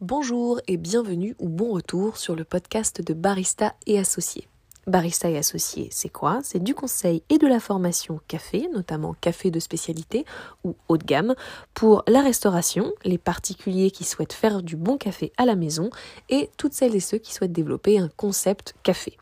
[0.00, 4.46] Bonjour et bienvenue ou bon retour sur le podcast de Barista et Associés.
[4.86, 6.38] Barista et Associés, c'est quoi?
[6.44, 10.24] C'est du conseil et de la formation café, notamment café de spécialité
[10.62, 11.34] ou haut de gamme,
[11.74, 15.90] pour la restauration, les particuliers qui souhaitent faire du bon café à la maison
[16.28, 19.18] et toutes celles et ceux qui souhaitent développer un concept café.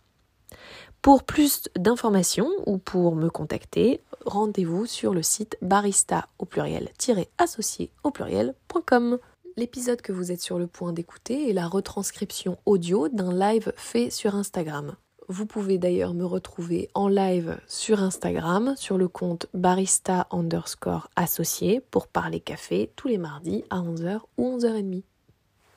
[1.00, 8.10] Pour plus d'informations ou pour me contacter, rendez-vous sur le site barista au pluriel-associé au
[8.10, 9.18] pluriel.com.
[9.58, 14.10] L'épisode que vous êtes sur le point d'écouter est la retranscription audio d'un live fait
[14.10, 14.96] sur Instagram.
[15.28, 21.80] Vous pouvez d'ailleurs me retrouver en live sur Instagram sur le compte barista underscore associé
[21.80, 25.04] pour parler café tous les mardis à 11h ou 11h30.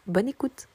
[0.08, 0.68] Bonne écoute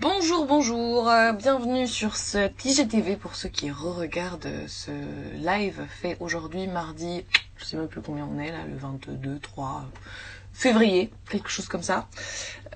[0.00, 4.90] Bonjour, bonjour, euh, bienvenue sur ce IGTV pour ceux qui re-regardent ce
[5.34, 7.26] live fait aujourd'hui mardi,
[7.58, 9.84] je sais même plus combien on est là, le 22, 3
[10.54, 12.08] février, quelque chose comme ça.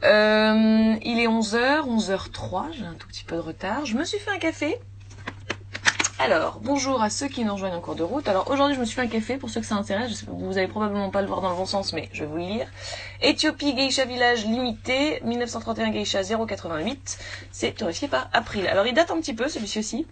[0.03, 3.87] Euh, il est 11h, 11h03, j'ai un tout petit peu de retard.
[3.87, 4.79] Je me suis fait un café.
[6.25, 8.27] Alors, bonjour à ceux qui nous rejoignent en cours de route.
[8.29, 10.25] Alors aujourd'hui, je me suis fait un café pour ceux que ça intéresse.
[10.27, 12.45] Vous allez probablement pas le voir dans le bon sens, mais je vais vous le
[12.45, 12.67] lire.
[13.21, 17.19] Éthiopie Geisha Village Limité, 1931 Geisha 088.
[17.53, 18.67] C'est torréfié par April.
[18.69, 20.07] Alors il date un petit peu, celui-ci.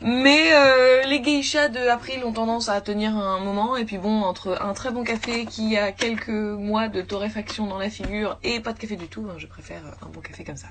[0.00, 4.22] Mais euh, les geishas de April ont tendance à tenir un moment et puis bon
[4.22, 8.60] entre un très bon café qui a quelques mois de torréfaction dans la figure et
[8.60, 10.68] pas de café du tout, ben, je préfère un bon café comme ça.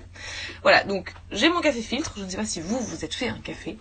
[0.61, 3.29] Voilà, donc j'ai mon café filtre, je ne sais pas si vous vous êtes fait
[3.29, 3.77] un café.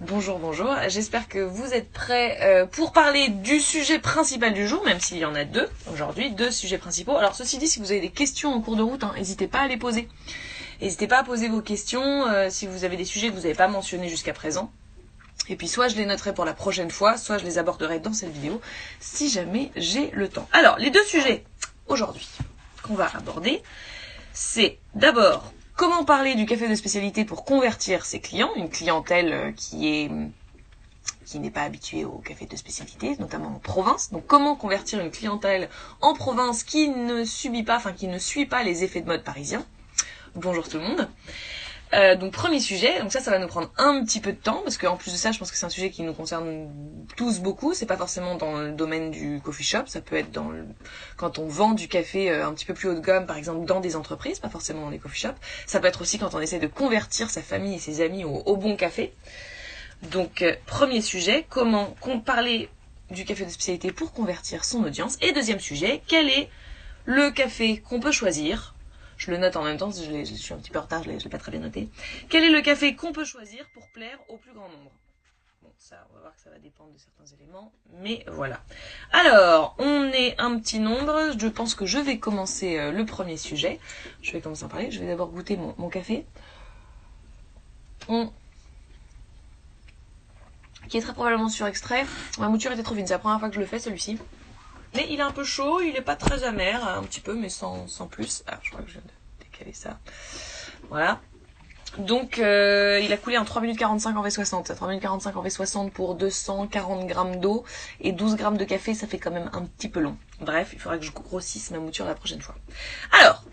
[0.00, 0.74] Bonjour, bonjour.
[0.88, 5.18] J'espère que vous êtes prêts euh, pour parler du sujet principal du jour, même s'il
[5.18, 7.16] y en a deux aujourd'hui, deux sujets principaux.
[7.16, 9.60] Alors ceci dit, si vous avez des questions en cours de route, hein, n'hésitez pas
[9.60, 10.08] à les poser.
[10.84, 13.54] N'hésitez pas à poser vos questions euh, si vous avez des sujets que vous n'avez
[13.54, 14.70] pas mentionnés jusqu'à présent.
[15.48, 18.12] Et puis soit je les noterai pour la prochaine fois, soit je les aborderai dans
[18.12, 18.60] cette vidéo,
[19.00, 20.46] si jamais j'ai le temps.
[20.52, 21.42] Alors, les deux sujets
[21.86, 22.28] aujourd'hui
[22.82, 23.62] qu'on va aborder,
[24.34, 29.52] c'est d'abord comment parler du café de spécialité pour convertir ses clients, une clientèle euh,
[29.52, 30.10] qui est
[31.24, 34.10] qui n'est pas habituée au café de spécialité, notamment en province.
[34.10, 35.70] Donc comment convertir une clientèle
[36.02, 39.24] en province qui ne subit pas, enfin qui ne suit pas les effets de mode
[39.24, 39.64] parisiens.
[40.36, 41.08] Bonjour tout le monde.
[41.92, 44.62] Euh, donc premier sujet, donc ça ça va nous prendre un petit peu de temps
[44.64, 46.68] parce qu'en plus de ça je pense que c'est un sujet qui nous concerne
[47.16, 50.48] tous beaucoup, c'est pas forcément dans le domaine du coffee shop, ça peut être dans
[50.48, 50.64] le...
[51.16, 53.64] quand on vend du café euh, un petit peu plus haut de gamme par exemple
[53.64, 56.40] dans des entreprises, pas forcément dans les coffee shops, ça peut être aussi quand on
[56.40, 59.14] essaie de convertir sa famille et ses amis au, bon café.
[60.10, 61.94] Donc euh, premier sujet, comment
[62.26, 62.68] parler
[63.12, 66.48] du café de spécialité pour convertir son audience et deuxième sujet, quel est
[67.04, 68.73] le café qu'on peut choisir
[69.24, 71.18] je le note en même temps, je, suis un petit peu en retard, je ne
[71.18, 71.88] l'ai pas très bien noté.
[72.28, 74.90] Quel est le café qu'on peut choisir pour plaire au plus grand nombre?
[75.62, 78.60] Bon, ça, on va voir que ça va dépendre de certains éléments, mais voilà.
[79.12, 83.38] Alors, on est un petit nombre, je pense que je vais commencer euh, le premier
[83.38, 83.80] sujet.
[84.20, 86.26] Je vais commencer à parler, je vais d'abord goûter mon, café.
[90.88, 92.04] Qui est très probablement sur extrait.
[92.38, 94.18] Ma mouture était trop fine, c'est la première fois que je le fais celui-ci.
[94.94, 97.48] Mais il est un peu chaud, il est pas très amer, un petit peu, mais
[97.48, 98.44] sans, sans plus.
[98.46, 99.13] Ah, je crois que je viens de
[99.54, 99.98] décaler ça.
[100.88, 101.20] Voilà.
[101.98, 104.74] Donc, euh, il a coulé en 3 minutes 45 en V60.
[104.74, 107.64] 3 minutes 45 en V60 pour 240 grammes d'eau
[108.00, 110.16] et 12 grammes de café, ça fait quand même un petit peu long.
[110.40, 112.56] Bref, il faudra que je grossisse ma mouture la prochaine fois.
[113.12, 113.44] Alors,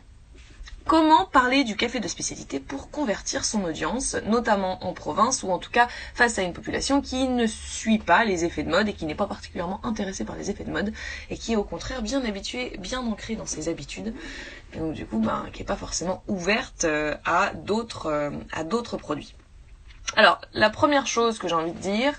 [0.88, 5.60] Comment parler du café de spécialité pour convertir son audience, notamment en province ou en
[5.60, 8.94] tout cas face à une population qui ne suit pas les effets de mode et
[8.94, 10.92] qui n'est pas particulièrement intéressée par les effets de mode
[11.30, 14.14] et qui est au contraire bien habituée, bien ancrée dans ses habitudes
[14.78, 18.98] donc du coup ben, qui n'est pas forcément ouverte euh, à d'autres euh, à d'autres
[18.98, 19.36] produits.
[20.18, 22.14] Alors, la première chose que j'ai envie de dire,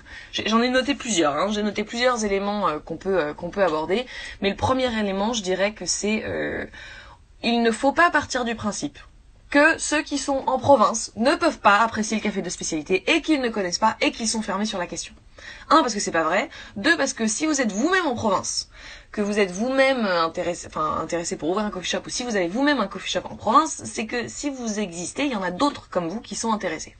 [0.47, 4.05] j'en ai noté plusieurs, hein, j'ai noté plusieurs éléments euh, qu'on peut qu'on peut aborder,
[4.41, 6.65] mais le premier élément, je dirais que c'est euh,
[7.43, 8.97] il ne faut pas partir du principe
[9.51, 13.21] que ceux qui sont en province ne peuvent pas apprécier le café de spécialité et
[13.21, 15.13] qu'ils ne connaissent pas et qu'ils sont fermés sur la question.
[15.69, 16.49] Un, parce que c'est pas vrai.
[16.75, 18.69] Deux, parce que si vous êtes vous-même en province,
[19.13, 22.35] que vous êtes vous-même intéressé, enfin, intéressé pour ouvrir un coffee shop ou si vous
[22.35, 25.43] avez vous-même un coffee shop en province, c'est que si vous existez, il y en
[25.43, 26.95] a d'autres comme vous qui sont intéressés.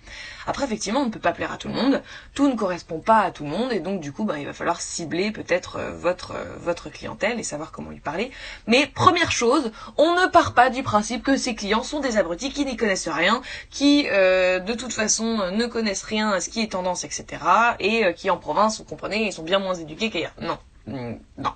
[0.45, 2.03] Après, effectivement, on ne peut pas plaire à tout le monde,
[2.35, 4.53] tout ne correspond pas à tout le monde et donc du coup, bah, il va
[4.53, 8.29] falloir cibler peut-être euh, votre euh, votre clientèle et savoir comment lui parler.
[8.67, 12.51] Mais première chose, on ne part pas du principe que ces clients sont des abrutis
[12.51, 16.61] qui n'y connaissent rien, qui euh, de toute façon ne connaissent rien à ce qui
[16.61, 17.41] est tendance, etc.
[17.79, 20.35] et qui en province, vous comprenez, ils sont bien moins éduqués qu'ailleurs.
[20.39, 21.53] Non, non.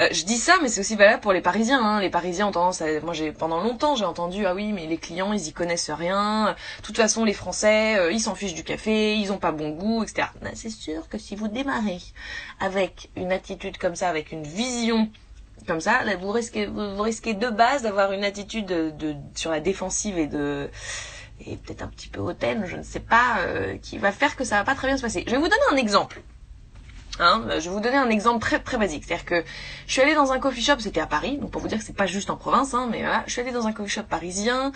[0.00, 1.82] Euh, je dis ça, mais c'est aussi valable pour les Parisiens.
[1.82, 2.00] Hein.
[2.00, 3.00] Les Parisiens ont tendance à...
[3.00, 6.56] Moi, pendant longtemps, j'ai entendu, ah oui, mais les clients, ils y connaissent rien.
[6.78, 9.70] De toute façon, les Français, euh, ils s'en fichent du café, ils ont pas bon
[9.70, 10.28] goût, etc.
[10.42, 12.00] Ben, c'est sûr que si vous démarrez
[12.60, 15.08] avec une attitude comme ça, avec une vision
[15.66, 20.26] comme ça, là, vous risquez, de base d'avoir une attitude de, sur la défensive et
[20.26, 20.68] de
[21.46, 24.44] et peut-être un petit peu hautaine, je ne sais pas, euh, qui va faire que
[24.44, 25.24] ça va pas très bien se passer.
[25.26, 26.22] Je vais vous donner un exemple.
[27.20, 29.04] Hein, je vais vous donner un exemple très très basique.
[29.06, 29.44] C'est-à-dire que
[29.86, 31.84] je suis allée dans un coffee shop, c'était à Paris, donc pour vous dire que
[31.84, 34.04] c'est pas juste en province, hein, mais voilà, je suis allée dans un coffee shop
[34.04, 34.72] parisien,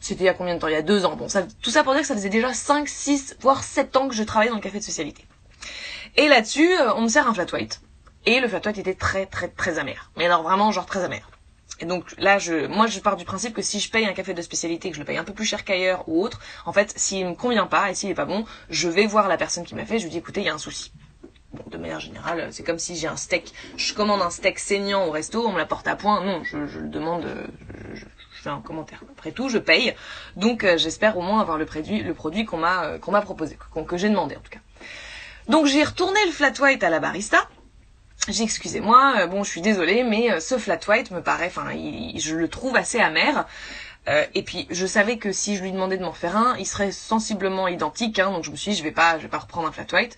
[0.00, 0.68] c'était il y a combien de temps?
[0.68, 1.16] Il y a deux ans.
[1.16, 4.08] Bon, ça, tout ça pour dire que ça faisait déjà 5, 6, voire 7 ans
[4.08, 5.26] que je travaillais dans le café de spécialité.
[6.16, 7.80] Et là-dessus, euh, on me sert un flat white.
[8.24, 10.10] Et le flat white était très très très amer.
[10.16, 11.28] Mais alors vraiment genre très amer.
[11.80, 14.34] Et donc là, je, moi, je pars du principe que si je paye un café
[14.34, 16.92] de spécialité, que je le paye un peu plus cher qu'ailleurs ou autre, en fait,
[16.96, 19.74] s'il me convient pas et s'il est pas bon, je vais voir la personne qui
[19.74, 20.92] m'a fait, je lui dis écoutez, il y a un souci.
[21.52, 25.06] Bon, de manière générale, c'est comme si j'ai un steak, je commande un steak saignant
[25.06, 26.24] au resto, on me l'apporte à point.
[26.24, 27.26] Non, je, le demande,
[27.92, 29.02] je, fais un commentaire.
[29.10, 29.94] Après tout, je paye,
[30.36, 33.20] donc euh, j'espère au moins avoir le produit, le produit qu'on m'a euh, qu'on m'a
[33.20, 34.60] proposé, que j'ai demandé en tout cas.
[35.48, 37.48] Donc j'ai retourné le flat white à la barista.
[38.28, 41.68] J'ai excusez-moi, euh, bon je suis désolée, mais ce flat white me paraît, enfin
[42.16, 43.46] je le trouve assez amer.
[44.08, 46.66] Euh, et puis je savais que si je lui demandais de m'en faire un, il
[46.66, 49.38] serait sensiblement identique, hein, donc je me suis dit je vais pas, je vais pas
[49.38, 50.16] reprendre un flat white.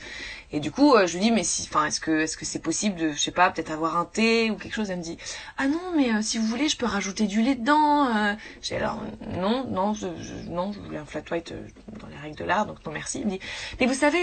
[0.53, 2.59] Et du coup euh, je lui dis mais si, enfin est-ce que est-ce que c'est
[2.61, 4.91] possible de, je sais pas, peut-être avoir un thé ou quelque chose?
[4.91, 5.19] Elle me dit
[5.59, 8.37] ah non mais euh, si vous voulez je peux rajouter du lait dedans.
[8.63, 9.01] J'ai alors
[9.39, 10.07] non non je,
[10.49, 11.53] non je voulais un flat white
[12.01, 13.21] dans les règles de l'art donc non merci.
[13.21, 13.41] Il me dit
[13.81, 14.23] mais vous savez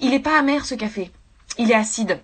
[0.00, 1.10] il est pas amer ce café,
[1.58, 2.20] il est acide.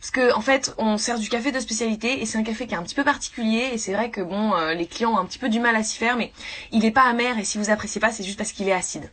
[0.00, 2.74] Parce que en fait, on sert du café de spécialité et c'est un café qui
[2.74, 5.24] est un petit peu particulier et c'est vrai que bon, euh, les clients ont un
[5.24, 6.32] petit peu du mal à s'y faire, mais
[6.72, 9.10] il est pas amer et si vous appréciez pas, c'est juste parce qu'il est acide.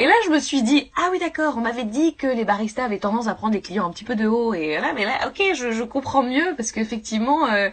[0.00, 2.84] Et là, je me suis dit, ah oui, d'accord, on m'avait dit que les baristas
[2.84, 4.54] avaient tendance à prendre des clients un petit peu de haut.
[4.54, 7.68] Et là, mais là, ok, je, comprends mieux parce qu'effectivement, euh,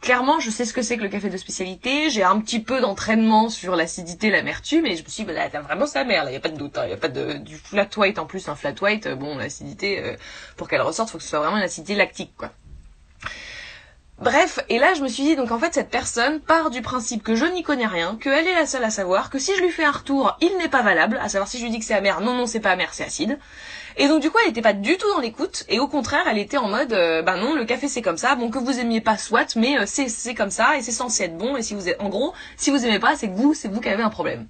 [0.00, 2.08] clairement, je sais ce que c'est que le café de spécialité.
[2.08, 5.60] J'ai un petit peu d'entraînement sur l'acidité, l'amertume, et je me suis dit, bah, là,
[5.60, 6.86] vraiment sa mère, là, y a pas de doute, hein.
[6.86, 9.06] y a pas de du flat white en plus, un flat white.
[9.06, 10.16] Euh, bon, l'acidité, euh,
[10.56, 12.52] pour qu'elle ressorte, faut que ce soit vraiment une acidité lactique, quoi.
[14.26, 17.22] Bref, et là je me suis dit donc en fait cette personne part du principe
[17.22, 19.70] que je n'y connais rien, qu'elle est la seule à savoir, que si je lui
[19.70, 21.94] fais un retour, il n'est pas valable, à savoir si je lui dis que c'est
[21.94, 23.38] amer, non non c'est pas amer, c'est acide.
[23.96, 26.38] Et donc du coup elle était pas du tout dans l'écoute, et au contraire elle
[26.38, 29.00] était en mode euh, bah non le café c'est comme ça, bon que vous aimiez
[29.00, 31.74] pas soit, mais euh, c'est c'est comme ça et c'est censé être bon, et si
[31.76, 34.10] vous êtes en gros si vous aimez pas c'est vous c'est vous qui avez un
[34.10, 34.48] problème.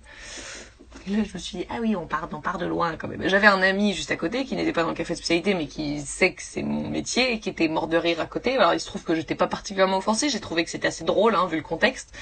[1.06, 3.06] Et là, je me suis dit, ah oui, on part, on part de loin quand
[3.06, 3.28] même.
[3.28, 5.66] J'avais un ami juste à côté qui n'était pas dans le café de spécialité, mais
[5.66, 8.56] qui sait que c'est mon métier et qui était mort de rire à côté.
[8.56, 11.36] Alors il se trouve que j'étais pas particulièrement offensée, j'ai trouvé que c'était assez drôle,
[11.36, 12.12] hein, vu le contexte.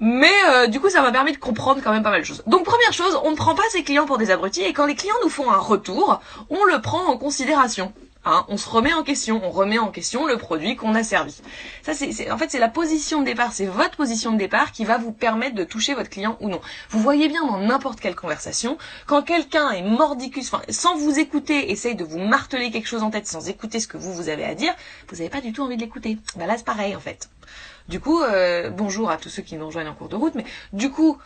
[0.00, 2.42] Mais euh, du coup, ça m'a permis de comprendre quand même pas mal de choses.
[2.46, 4.94] Donc première chose, on ne prend pas ses clients pour des abrutis et quand les
[4.94, 6.20] clients nous font un retour,
[6.50, 7.92] on le prend en considération.
[8.24, 11.40] Hein, on se remet en question, on remet en question le produit qu'on a servi.
[11.82, 14.84] Ça, c'est, en fait, c'est la position de départ, c'est votre position de départ qui
[14.84, 16.60] va vous permettre de toucher votre client ou non.
[16.90, 18.76] Vous voyez bien dans n'importe quelle conversation,
[19.06, 23.10] quand quelqu'un est mordicus, enfin, sans vous écouter, essaye de vous marteler quelque chose en
[23.10, 24.74] tête sans écouter ce que vous, vous avez à dire,
[25.08, 26.18] vous n'avez pas du tout envie de l'écouter.
[26.36, 27.30] Ben là, c'est pareil, en fait.
[27.88, 30.44] Du coup, euh, bonjour à tous ceux qui nous rejoignent en cours de route, mais
[30.74, 31.16] du coup,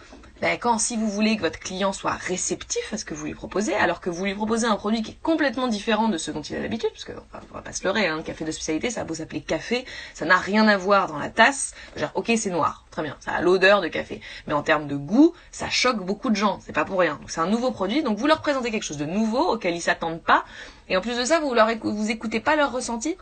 [0.42, 3.34] ben, quand si vous voulez que votre client soit réceptif à ce que vous lui
[3.34, 6.42] proposez, alors que vous lui proposez un produit qui est complètement différent de ce dont
[6.42, 9.02] il a l'habitude, parce que on va pas se leurrer, hein, café de spécialité, ça
[9.02, 9.84] a beau s'appeler café,
[10.14, 11.74] ça n'a rien à voir dans la tasse.
[11.94, 14.96] Genre, ok, c'est noir, très bien, ça a l'odeur de café, mais en termes de
[14.96, 17.20] goût, ça choque beaucoup de gens, c'est pas pour rien.
[17.28, 20.24] c'est un nouveau produit, donc vous leur présentez quelque chose de nouveau auquel ils s'attendent
[20.24, 20.44] pas,
[20.88, 23.16] et en plus de ça, vous leur vous écoutez pas leur ressenti.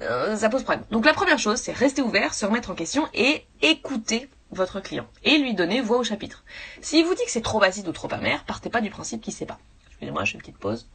[0.00, 0.84] Euh, ça pose problème.
[0.92, 5.06] Donc la première chose, c'est rester ouvert, se remettre en question et écouter votre client
[5.24, 6.44] et lui donner voix au chapitre.
[6.80, 9.32] S'il vous dit que c'est trop acide ou trop amer, partez pas du principe qu'il
[9.32, 9.58] sait pas.
[9.88, 10.88] Excusez-moi, je fais une petite pause.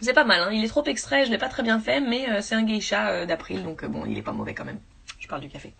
[0.00, 0.50] C'est pas mal, hein.
[0.52, 3.08] il est trop extrait, je l'ai pas très bien fait, mais euh, c'est un geisha
[3.08, 4.80] euh, d'April, donc bon, il est pas mauvais quand même.
[5.18, 5.72] Je parle du café.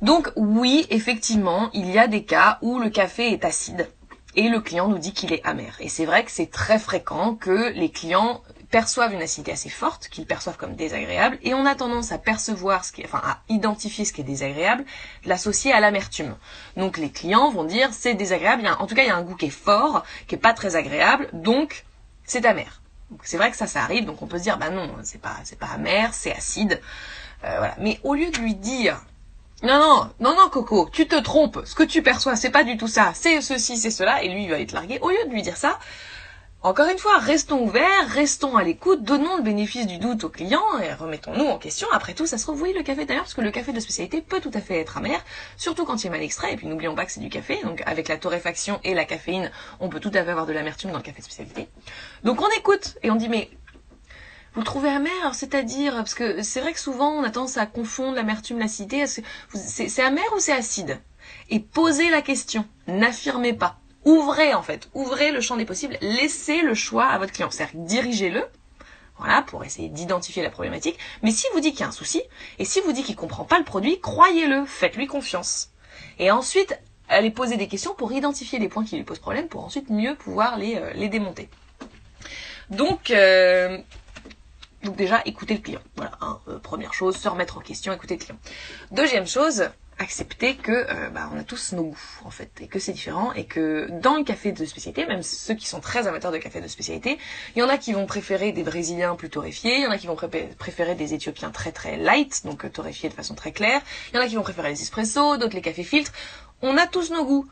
[0.00, 3.88] Donc oui, effectivement, il y a des cas où le café est acide
[4.34, 5.76] et le client nous dit qu'il est amer.
[5.80, 8.42] Et c'est vrai que c'est très fréquent que les clients
[8.76, 12.84] perçoivent une acidité assez forte, qu'ils perçoivent comme désagréable, et on a tendance à percevoir
[12.84, 14.84] ce qui est, enfin, à identifier ce qui est désagréable,
[15.24, 16.36] l'associer à l'amertume.
[16.76, 19.34] Donc les clients vont dire c'est désagréable, en tout cas il y a un goût
[19.34, 21.86] qui est fort, qui est pas très agréable, donc
[22.26, 22.82] c'est amer.
[23.22, 25.36] C'est vrai que ça, ça arrive, donc on peut se dire bah non, c'est pas,
[25.44, 26.78] c'est pas amer, c'est acide,
[27.44, 27.76] euh, voilà.
[27.78, 29.00] Mais au lieu de lui dire
[29.62, 31.62] non, non, non, non, Coco, tu te trompes.
[31.64, 33.12] Ce que tu perçois, c'est pas du tout ça.
[33.14, 34.22] C'est ceci, c'est cela.
[34.22, 34.98] Et lui, il va être largué.
[35.00, 35.78] Au lieu de lui dire ça,
[36.66, 40.80] encore une fois, restons ouverts, restons à l'écoute, donnons le bénéfice du doute aux clients
[40.82, 41.86] et remettons-nous en question.
[41.92, 44.20] Après tout, ça se trouve, oui, le café d'ailleurs, parce que le café de spécialité
[44.20, 45.24] peut tout à fait être amer,
[45.56, 46.54] surtout quand il est mal extrait.
[46.54, 49.52] Et puis n'oublions pas que c'est du café, donc avec la torréfaction et la caféine,
[49.78, 51.68] on peut tout à fait avoir de l'amertume dans le café de spécialité.
[52.24, 53.48] Donc on écoute et on dit mais
[54.54, 57.66] vous le trouvez amer, c'est-à-dire parce que c'est vrai que souvent on a tendance à
[57.66, 59.04] confondre l'amertume, l'acidité.
[59.54, 60.98] C'est amer ou c'est acide?
[61.48, 66.62] Et posez la question, n'affirmez pas ouvrez en fait, ouvrez le champ des possibles, laissez
[66.62, 68.46] le choix à votre client, c'est-à-dire dirigez-le,
[69.18, 70.98] voilà, pour essayer d'identifier la problématique.
[71.22, 72.22] Mais si vous dit qu'il y a un souci,
[72.58, 75.70] et si vous dit qu'il comprend pas le produit, croyez-le, faites-lui confiance.
[76.18, 79.64] Et ensuite, allez poser des questions pour identifier les points qui lui posent problème, pour
[79.64, 81.48] ensuite mieux pouvoir les, euh, les démonter.
[82.70, 83.78] Donc, euh,
[84.82, 85.80] donc déjà, écoutez le client.
[85.96, 88.38] Voilà, hein, euh, première chose, se remettre en question, écouter le client.
[88.90, 92.78] Deuxième chose, accepter que euh, bah, on a tous nos goûts en fait et que
[92.78, 96.32] c'est différent et que dans le café de spécialité même ceux qui sont très amateurs
[96.32, 97.18] de café de spécialité
[97.54, 99.96] il y en a qui vont préférer des brésiliens plus torréfiés il y en a
[99.98, 100.16] qui vont
[100.58, 103.80] préférer des éthiopiens très très light donc euh, torréfiés de façon très claire
[104.12, 106.12] il y en a qui vont préférer les espressos d'autres les cafés filtres.
[106.62, 107.46] On a tous nos goûts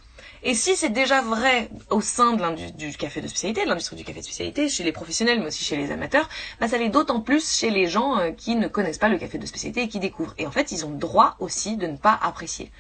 [0.46, 4.04] et si c'est déjà vrai au sein de du café de spécialité, de l'industrie du
[4.04, 6.28] café de spécialité, chez les professionnels, mais aussi chez les amateurs,
[6.60, 9.38] bah ça l'est d'autant plus chez les gens euh, qui ne connaissent pas le café
[9.38, 10.34] de spécialité et qui découvrent.
[10.36, 12.70] Et en fait, ils ont le droit aussi de ne pas apprécier.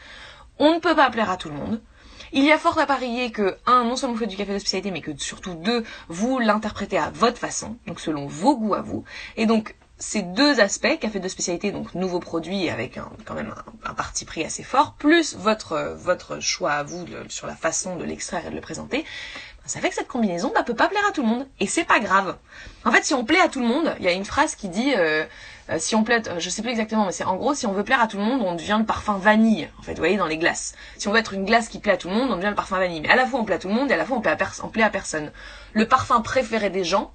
[0.58, 1.80] On ne peut pas plaire à tout le monde.
[2.32, 4.58] Il y a fort à parier que, un, non seulement vous faites du café de
[4.58, 8.82] spécialité, mais que surtout, deux, vous l'interprétez à votre façon, donc selon vos goûts à
[8.82, 9.04] vous.
[9.36, 13.54] Et donc, ces deux aspects, café de spécialité, donc nouveaux produits avec un, quand même
[13.86, 18.04] un, parti pris assez fort, plus votre, votre choix à vous sur la façon de
[18.04, 19.06] l'extraire et de le présenter, ben,
[19.64, 21.46] ça fait que cette combinaison bah, peut pas plaire à tout le monde.
[21.58, 22.36] Et c'est pas grave.
[22.84, 24.68] En fait, si on plaît à tout le monde, il y a une phrase qui
[24.68, 25.24] dit, euh,
[25.70, 27.82] euh, si on plaît, je sais plus exactement, mais c'est en gros, si on veut
[27.82, 29.70] plaire à tout le monde, on devient le parfum vanille.
[29.78, 30.74] En fait, vous voyez, dans les glaces.
[30.98, 32.54] Si on veut être une glace qui plaît à tout le monde, on devient le
[32.54, 33.00] parfum vanille.
[33.00, 34.20] Mais à la fois on plaît à tout le monde et à la fois on
[34.20, 35.32] plaît on plaît à personne.
[35.72, 37.10] Le parfum préféré des gens,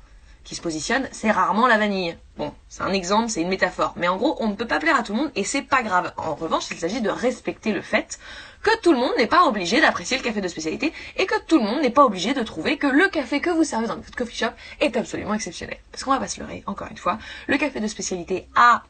[0.49, 2.17] qui se positionne, c'est rarement la vanille.
[2.35, 3.93] Bon, c'est un exemple, c'est une métaphore.
[3.97, 5.83] Mais en gros, on ne peut pas plaire à tout le monde et c'est pas
[5.83, 6.11] grave.
[6.17, 8.17] En revanche, il s'agit de respecter le fait
[8.63, 11.59] que tout le monde n'est pas obligé d'apprécier le café de spécialité et que tout
[11.59, 14.15] le monde n'est pas obligé de trouver que le café que vous servez dans votre
[14.15, 15.77] coffee shop est absolument exceptionnel.
[15.91, 18.81] Parce qu'on va pas se leurrer, encore une fois, le café de spécialité a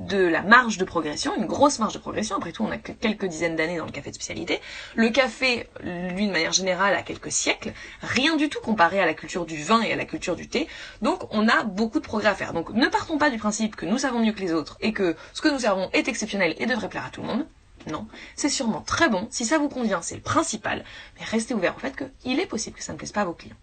[0.00, 2.36] de la marge de progression, une grosse marge de progression.
[2.36, 4.60] Après tout, on a que quelques dizaines d'années dans le café de spécialité.
[4.96, 7.72] Le café, lui, de manière générale, a quelques siècles.
[8.00, 10.68] Rien du tout comparé à la culture du vin et à la culture du thé.
[11.02, 12.54] Donc, on a beaucoup de progrès à faire.
[12.54, 15.16] Donc, ne partons pas du principe que nous savons mieux que les autres et que
[15.34, 17.46] ce que nous servons est exceptionnel et devrait plaire à tout le monde.
[17.86, 19.26] Non, c'est sûrement très bon.
[19.30, 20.84] Si ça vous convient, c'est le principal.
[21.18, 23.32] Mais restez ouvert au fait qu'il est possible que ça ne plaise pas à vos
[23.32, 23.56] clients.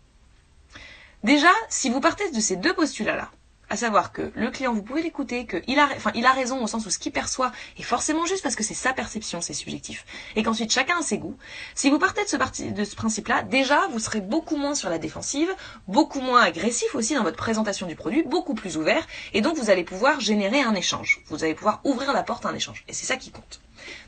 [1.24, 3.32] Déjà, si vous partez de ces deux postulats-là,
[3.70, 6.68] à savoir que le client, vous pouvez l'écouter, qu'il a, enfin, il a raison au
[6.68, 10.06] sens où ce qu'il perçoit est forcément juste parce que c'est sa perception, c'est subjectif.
[10.36, 11.38] Et qu'ensuite chacun a ses goûts.
[11.76, 15.50] Si vous partez de ce, principe-là, déjà, vous serez beaucoup moins sur la défensive,
[15.88, 19.70] beaucoup moins agressif aussi dans votre présentation du produit, beaucoup plus ouvert, et donc vous
[19.70, 21.22] allez pouvoir générer un échange.
[21.28, 22.86] Vous allez pouvoir ouvrir la porte à un échange.
[22.88, 23.60] Et c'est ça qui compte.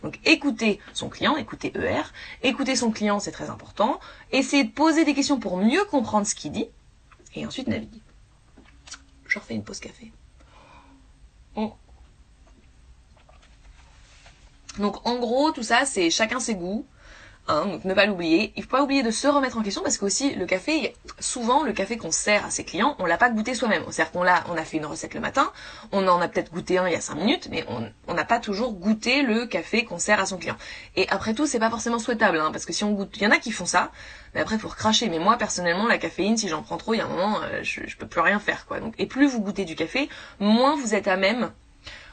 [0.03, 2.03] Donc écoutez son client, écoutez ER,
[2.43, 3.99] écoutez son client, c'est très important.
[4.31, 6.67] Essayez de poser des questions pour mieux comprendre ce qu'il dit,
[7.35, 8.01] et ensuite naviguer
[9.29, 10.11] je refais une pause café.
[14.77, 16.85] Donc en gros, tout ça, c'est chacun ses goûts.
[17.49, 18.53] Hein, donc ne pas l'oublier.
[18.55, 21.63] Il faut pas oublier de se remettre en question parce que aussi le café, souvent
[21.63, 23.83] le café qu'on sert à ses clients, on l'a pas goûté soi-même.
[23.89, 25.51] C'est-à-dire l'a, on a fait une recette le matin,
[25.91, 27.65] on en a peut-être goûté un il y a cinq minutes, mais
[28.07, 30.57] on n'a pas toujours goûté le café qu'on sert à son client.
[30.95, 33.27] Et après tout, c'est pas forcément souhaitable, hein, parce que si on goûte, il y
[33.27, 33.91] en a qui font ça,
[34.35, 35.09] mais après pour cracher.
[35.09, 37.63] Mais moi personnellement, la caféine, si j'en prends trop, il y a un moment, euh,
[37.63, 38.79] je, je peux plus rien faire quoi.
[38.79, 40.07] Donc et plus vous goûtez du café,
[40.39, 41.51] moins vous êtes à même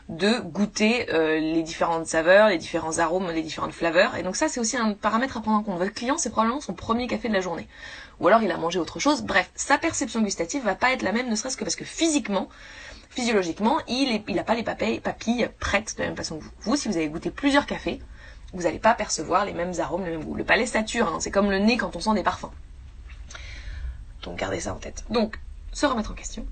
[0.08, 4.16] de goûter euh, les différentes saveurs, les différents arômes, les différentes flaveurs.
[4.16, 5.78] Et donc ça, c'est aussi un paramètre à prendre en compte.
[5.78, 7.66] Votre client, c'est probablement son premier café de la journée.
[8.20, 9.22] Ou alors il a mangé autre chose.
[9.22, 12.48] Bref, sa perception gustative va pas être la même, ne serait-ce que parce que physiquement,
[13.10, 16.50] physiologiquement, il n'a pas les papilles, prêtes de la même façon que vous.
[16.60, 18.00] Vous, si vous avez goûté plusieurs cafés,
[18.52, 20.34] vous n'allez pas percevoir les mêmes arômes, les mêmes goûts.
[20.36, 22.52] Le palais sature, hein, c'est comme le nez quand on sent des parfums.
[24.22, 25.04] Donc gardez ça en tête.
[25.10, 25.38] Donc,
[25.72, 26.46] se remettre en question,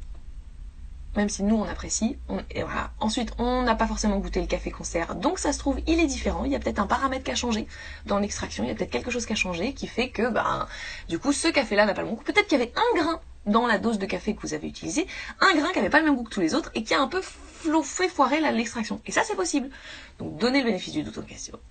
[1.16, 2.18] même si nous on apprécie.
[2.50, 2.90] et voilà.
[3.00, 6.06] Ensuite, on n'a pas forcément goûté le café concert, donc ça se trouve, il est
[6.06, 6.44] différent.
[6.44, 7.66] Il y a peut-être un paramètre qui a changé
[8.06, 10.66] dans l'extraction, il y a peut-être quelque chose qui a changé qui fait que, ben,
[11.08, 12.22] du coup, ce café-là n'a pas le bon goût.
[12.22, 15.06] Peut-être qu'il y avait un grain dans la dose de café que vous avez utilisé,
[15.40, 17.00] un grain qui n'avait pas le même goût que tous les autres et qui a
[17.00, 17.20] un peu
[17.82, 19.00] fait foirer l'extraction.
[19.06, 19.68] Et ça, c'est possible.
[20.18, 21.18] Donc, donner le bénéfice du doute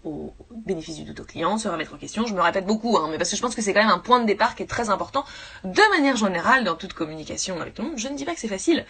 [0.04, 2.26] au, au bénéfice du doute au client, se remettre en question.
[2.26, 4.00] Je me répète beaucoup, hein, mais parce que je pense que c'est quand même un
[4.00, 5.26] point de départ qui est très important
[5.64, 7.98] de manière générale dans toute communication avec tout le monde.
[7.98, 8.86] Je ne dis pas que c'est facile,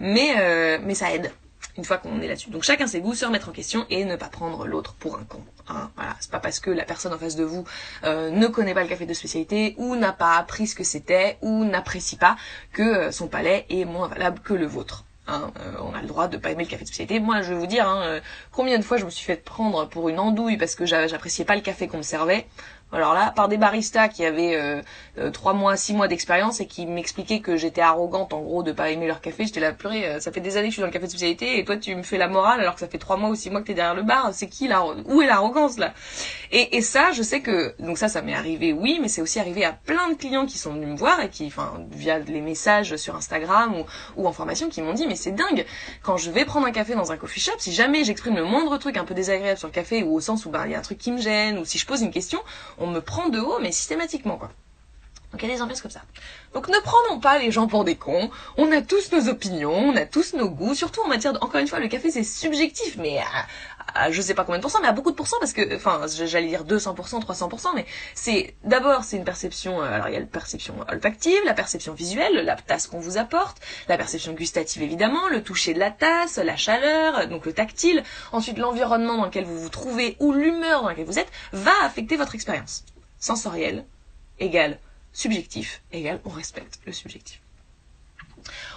[0.00, 1.32] mais, euh, mais ça aide.
[1.76, 2.50] une fois qu'on est là-dessus.
[2.50, 5.24] Donc chacun ses goûts, se remettre en question et ne pas prendre l'autre pour un
[5.24, 5.42] con.
[5.68, 5.90] Hein.
[5.96, 7.64] Voilà, c'est pas parce que la personne en face de vous
[8.04, 11.38] euh, ne connaît pas le café de spécialité ou n'a pas appris ce que c'était
[11.42, 12.36] ou n'apprécie pas
[12.72, 15.04] que euh, son palais est moins valable que le vôtre.
[15.28, 17.18] Hein, euh, on a le droit de pas aimer le café de spécialité.
[17.18, 18.20] Moi, je vais vous dire, hein,
[18.52, 21.56] combien de fois je me suis fait prendre pour une andouille parce que j'appréciais pas
[21.56, 22.46] le café qu'on me servait.
[22.92, 24.80] Alors là, par des baristas qui avaient euh,
[25.18, 28.70] euh, trois mois, six mois d'expérience et qui m'expliquaient que j'étais arrogante en gros de
[28.70, 30.86] pas aimer leur café, j'étais là euh, ça fait des années que je suis dans
[30.86, 32.98] le café de spécialité et toi tu me fais la morale alors que ça fait
[32.98, 34.30] trois mois ou six mois que t'es derrière le bar.
[34.32, 35.94] C'est qui là Où est l'arrogance là?
[36.50, 39.38] Et, et ça, je sais que donc ça, ça m'est arrivé, oui, mais c'est aussi
[39.38, 42.40] arrivé à plein de clients qui sont venus me voir et qui, enfin, via les
[42.40, 43.84] messages sur Instagram ou,
[44.16, 45.66] ou en formation, qui m'ont dit mais c'est dingue
[46.02, 48.76] quand je vais prendre un café dans un coffee shop, si jamais j'exprime le moindre
[48.78, 50.78] truc un peu désagréable sur le café ou au sens où ben il y a
[50.78, 52.40] un truc qui me gêne ou si je pose une question,
[52.78, 54.50] on me prend de haut, mais systématiquement, quoi.
[55.32, 56.02] Donc il y a des ambiances comme ça.
[56.54, 58.30] Donc ne prenons pas les gens pour des cons.
[58.56, 60.74] On a tous nos opinions, on a tous nos goûts.
[60.74, 61.38] Surtout en matière de...
[61.40, 63.46] Encore une fois, le café c'est subjectif, mais à,
[64.10, 66.48] je sais pas combien de pourcents, mais à beaucoup de pourcents parce que, enfin, j'allais
[66.48, 69.82] dire 200%, 300%, mais c'est d'abord c'est une perception.
[69.82, 73.18] Euh, alors il y a la perception olfactive, la perception visuelle, la tasse qu'on vous
[73.18, 78.02] apporte, la perception gustative évidemment, le toucher de la tasse, la chaleur, donc le tactile.
[78.32, 82.16] Ensuite l'environnement dans lequel vous vous trouvez ou l'humeur dans laquelle vous êtes va affecter
[82.16, 82.84] votre expérience
[83.18, 83.84] sensorielle
[84.38, 84.78] égale
[85.12, 87.40] subjectif égale on respecte le subjectif.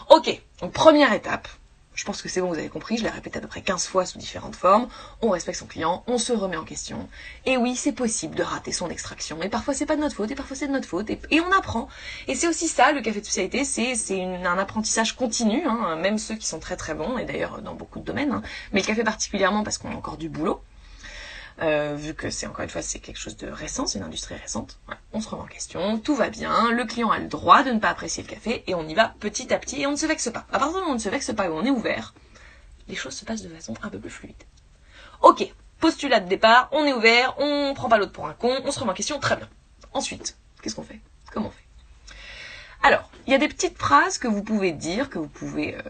[0.10, 1.48] Ok, donc première étape,
[2.00, 3.86] je pense que c'est bon, vous avez compris, je l'ai répété à peu près 15
[3.86, 4.88] fois sous différentes formes,
[5.22, 7.10] on respecte son client, on se remet en question,
[7.46, 10.32] et oui, c'est possible de rater son extraction, et parfois c'est pas de notre faute,
[10.32, 11.90] et parfois c'est de notre faute, et, on apprend.
[12.30, 16.36] Et c'est aussi ça, le café de spécialité, c'est un apprentissage continu, hein, même ceux
[16.36, 19.04] qui sont très très bons, et d'ailleurs dans beaucoup de domaines, hein, mais le café
[19.04, 20.62] particulièrement parce qu'on a encore du boulot.
[21.62, 24.36] Euh, vu que c'est encore une fois c'est quelque chose de récent, c'est une industrie
[24.36, 24.80] récente.
[25.12, 27.80] On se remet en question, tout va bien, le client a le droit de ne
[27.80, 30.06] pas apprécier le café et on y va petit à petit et on ne se
[30.06, 30.46] vexe pas.
[30.52, 32.14] À partir du moment on ne se vexe pas et on est ouvert,
[32.88, 34.42] les choses se passent de façon un peu plus fluide.
[35.22, 38.72] Ok, postulat de départ, on est ouvert, on prend pas l'autre pour un con, on
[38.72, 39.50] se remet en question, très bien.
[39.92, 41.02] Ensuite, qu'est-ce qu'on fait?
[41.34, 41.66] Comment on fait?
[42.84, 45.82] Alors, il y a des petites phrases que vous pouvez dire, que vous pouvez euh,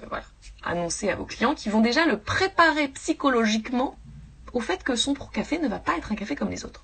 [0.64, 3.99] annoncer à vos clients, qui vont déjà le préparer psychologiquement
[4.54, 6.84] au fait que son café ne va pas être un café comme les autres.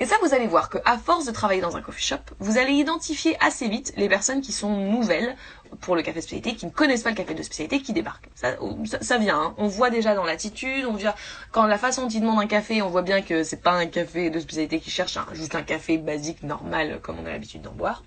[0.00, 2.58] Et ça, vous allez voir que à force de travailler dans un coffee shop, vous
[2.58, 5.36] allez identifier assez vite les personnes qui sont nouvelles
[5.80, 8.28] pour le café de spécialité, qui ne connaissent pas le café de spécialité, qui débarquent.
[8.34, 8.56] Ça,
[9.00, 9.40] ça, vient.
[9.40, 9.54] Hein.
[9.58, 11.14] On voit déjà dans l'attitude, on voit
[11.52, 13.86] quand la façon dont ils demandent un café, on voit bien que c'est pas un
[13.86, 17.72] café de spécialité qui cherche juste un café basique, normal, comme on a l'habitude d'en
[17.72, 18.02] boire.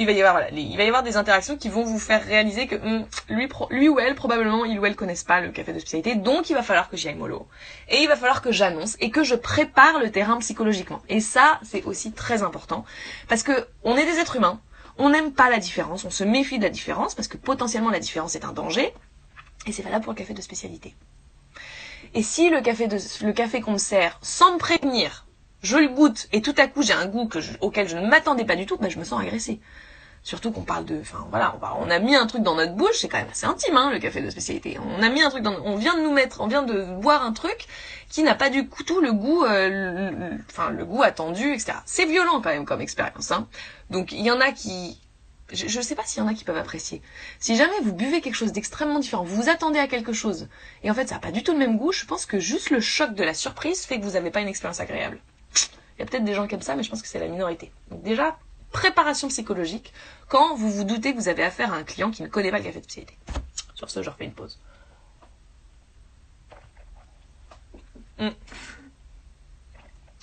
[0.00, 4.00] Il va y avoir des interactions qui vont vous faire réaliser que hum, lui, ou
[4.00, 6.88] elle probablement il ou elle connaissent pas le café de spécialité, donc il va falloir
[6.88, 7.46] que j'y aille mollo.
[7.90, 11.02] Et il va falloir que j'annonce et que je prépare le terrain psychologiquement.
[11.10, 12.86] Et ça c'est aussi très important
[13.28, 14.58] parce que on est des êtres humains,
[14.96, 18.00] on n'aime pas la différence, on se méfie de la différence parce que potentiellement la
[18.00, 18.94] différence est un danger
[19.66, 20.94] et c'est valable pour le café de spécialité.
[22.14, 22.62] Et si le
[23.32, 25.26] café qu'on me sert sans me prévenir
[25.62, 28.44] je le goûte et tout à coup j'ai un goût que auquel je ne m'attendais
[28.44, 29.60] pas du tout, ben je me sens agressée.
[30.22, 33.08] Surtout qu'on parle de, enfin voilà, on, a mis un truc dans notre bouche, c'est
[33.08, 34.78] quand même assez intime, hein, le café de spécialité.
[34.98, 37.22] On a mis un truc dans, on vient de nous mettre, on vient de boire
[37.22, 37.66] un truc
[38.10, 41.72] qui n'a pas du tout le goût, euh, enfin le, goût attendu, etc.
[41.86, 43.48] C'est violent quand même comme expérience, hein.
[43.88, 45.00] Donc il y en a qui,
[45.52, 47.00] je ne sais pas s'il y en a qui peuvent apprécier.
[47.38, 50.48] Si jamais vous buvez quelque chose d'extrêmement différent, vous vous attendez à quelque chose,
[50.82, 52.68] et en fait ça n'a pas du tout le même goût, je pense que juste
[52.68, 55.18] le choc de la surprise fait que vous n'avez pas une expérience agréable.
[55.96, 57.72] Il y a peut-être des gens comme ça, mais je pense que c'est la minorité.
[57.90, 58.38] Donc déjà,
[58.70, 59.92] préparation psychologique
[60.28, 62.58] quand vous vous doutez que vous avez affaire à un client qui ne connaît pas
[62.58, 63.18] le café de spécialité.
[63.74, 64.58] Sur ce, je refais une pause.
[68.18, 68.30] Hmm.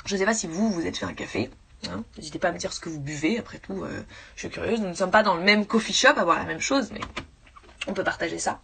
[0.05, 1.49] Je ne sais pas si vous, vous êtes fait un café.
[1.89, 2.03] Hein.
[2.15, 3.39] N'hésitez pas à me dire ce que vous buvez.
[3.39, 4.03] Après tout, euh,
[4.35, 4.79] je suis curieuse.
[4.79, 7.01] Nous ne sommes pas dans le même coffee shop à boire la même chose, mais
[7.87, 8.61] on peut partager ça.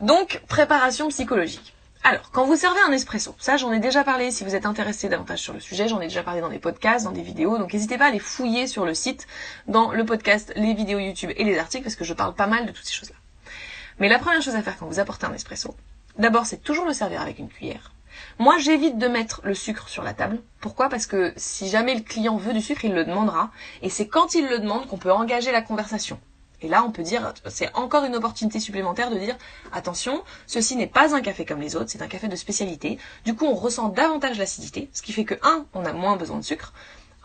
[0.00, 1.75] Donc, préparation psychologique.
[2.08, 5.08] Alors, quand vous servez un espresso, ça j'en ai déjà parlé, si vous êtes intéressé
[5.08, 7.72] davantage sur le sujet, j'en ai déjà parlé dans des podcasts, dans des vidéos, donc
[7.72, 9.26] n'hésitez pas à aller fouiller sur le site,
[9.66, 12.64] dans le podcast, les vidéos YouTube et les articles, parce que je parle pas mal
[12.64, 13.16] de toutes ces choses-là.
[13.98, 15.74] Mais la première chose à faire quand vous apportez un espresso,
[16.16, 17.90] d'abord c'est toujours le servir avec une cuillère.
[18.38, 20.38] Moi, j'évite de mettre le sucre sur la table.
[20.60, 20.88] Pourquoi?
[20.88, 23.50] Parce que si jamais le client veut du sucre, il le demandera.
[23.82, 26.20] Et c'est quand il le demande qu'on peut engager la conversation.
[26.62, 29.36] Et là, on peut dire, c'est encore une opportunité supplémentaire de dire,
[29.72, 32.98] attention, ceci n'est pas un café comme les autres, c'est un café de spécialité.
[33.24, 36.38] Du coup, on ressent davantage l'acidité, ce qui fait que, un, on a moins besoin
[36.38, 36.72] de sucre,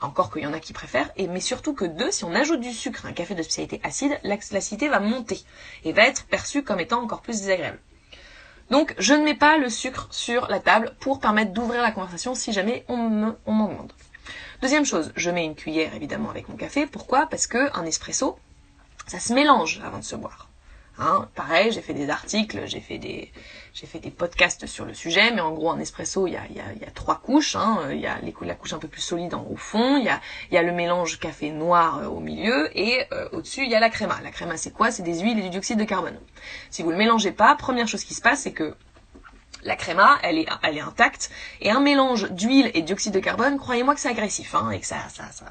[0.01, 2.59] encore qu'il y en a qui préfèrent, et mais surtout que deux, si on ajoute
[2.59, 5.39] du sucre à un café de spécialité acide, l'acidité va monter
[5.83, 7.79] et va être perçue comme étant encore plus désagréable.
[8.69, 12.35] Donc, je ne mets pas le sucre sur la table pour permettre d'ouvrir la conversation
[12.35, 13.93] si jamais on m'en demande.
[14.61, 16.85] Deuxième chose, je mets une cuillère évidemment avec mon café.
[16.85, 17.27] Pourquoi?
[17.27, 18.37] Parce que un espresso,
[19.07, 20.47] ça se mélange avant de se boire.
[20.99, 23.31] Hein, pareil, j'ai fait des articles, j'ai fait des,
[23.73, 26.41] j'ai fait des podcasts sur le sujet, mais en gros, un espresso, il y a,
[26.49, 27.55] il y a, il y a trois couches.
[27.55, 27.89] Hein.
[27.91, 30.21] Il y a la couche un peu plus solide en, au fond, il y a,
[30.51, 33.75] il y a le mélange café noir euh, au milieu, et euh, au-dessus, il y
[33.75, 34.19] a la créma.
[34.21, 34.91] La créma, c'est quoi?
[34.91, 36.19] C'est des huiles et du dioxyde de carbone.
[36.69, 38.75] Si vous le mélangez pas, première chose qui se passe, c'est que
[39.63, 41.29] la créma, elle est, elle est intacte.
[41.61, 44.79] Et un mélange d'huile et de dioxyde de carbone, croyez-moi que c'est agressif, hein, et
[44.79, 45.45] que ça, ça, ça,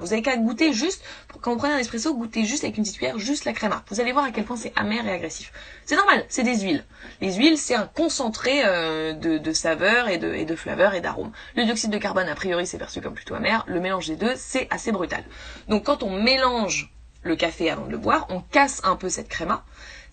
[0.00, 1.02] Vous avez qu'à goûter juste,
[1.40, 3.84] quand vous prenez un espresso, goûtez juste avec une petite cuillère, juste la créma.
[3.90, 5.52] Vous allez voir à quel point c'est amer et agressif.
[5.84, 6.84] C'est normal, c'est des huiles.
[7.20, 11.00] Les huiles, c'est un concentré euh, de, de saveurs et de, et de flaveurs et
[11.00, 11.32] d'arômes.
[11.56, 13.64] Le dioxyde de carbone, a priori, c'est perçu comme plutôt amer.
[13.66, 15.24] Le mélange des deux, c'est assez brutal.
[15.68, 16.90] Donc quand on mélange
[17.22, 19.64] le café avant de le boire, on casse un peu cette créma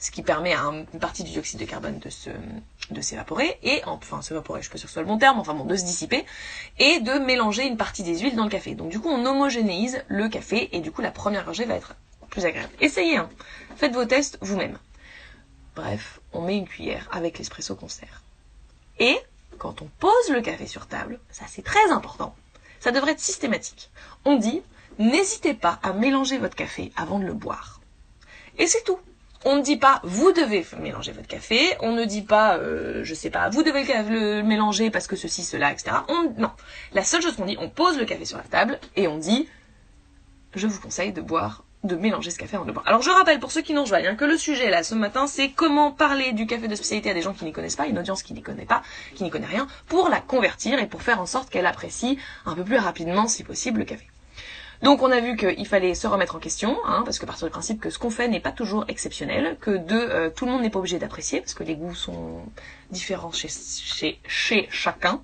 [0.02, 2.32] ce qui permet à une partie du dioxyde de carbone de se
[2.90, 5.64] de s'évaporer et enfin s'évaporer, je peux pas ce soit le bon terme, enfin bon,
[5.64, 6.26] de se dissiper
[6.80, 8.74] et de mélanger une partie des huiles dans le café.
[8.74, 11.96] Donc du coup, on homogénéise le café et du coup, la première gorgée va être
[12.30, 12.74] plus agréable.
[12.82, 13.30] Essayez, hein.
[13.76, 14.78] Faites vos tests vous-même.
[15.76, 18.24] Bref, on met une cuillère avec l'espresso qu'on sert.
[19.00, 19.18] Et
[19.60, 22.36] quand on pose le café sur table, ça c'est très important.
[22.80, 23.92] Ça devrait être systématique.
[24.26, 24.64] On dit
[24.98, 27.80] n'hésitez pas à mélanger votre café avant de le boire.
[28.58, 29.00] Et c'est tout.
[29.44, 33.14] On ne dit pas vous devez mélanger votre café, on ne dit pas euh, je
[33.14, 35.98] sais pas vous devez le, mélanger parce que ceci cela etc.
[36.10, 36.52] On, non,
[36.94, 39.48] la seule chose qu'on dit, on pose le café sur la table et on dit
[40.54, 42.88] je vous conseille de boire de mélanger ce café avant de boire.
[42.88, 45.26] Alors je rappelle pour ceux qui n'ont rejoignent hein, que le sujet là ce matin
[45.26, 47.98] c'est comment parler du café de spécialité à des gens qui n'y connaissent pas, une
[47.98, 48.84] audience qui n'y connaît pas,
[49.16, 52.54] qui n'y connaît rien, pour la convertir et pour faire en sorte qu'elle apprécie un
[52.54, 54.11] peu plus rapidement si possible le café.
[54.82, 57.52] Donc on a vu qu'il fallait se remettre en question, hein, parce que partir du
[57.52, 60.72] principe que ce qu'on fait n'est pas toujours exceptionnel, que euh, tout le monde n'est
[60.72, 62.42] pas obligé d'apprécier, parce que les goûts sont
[62.90, 65.22] différents chez chacun,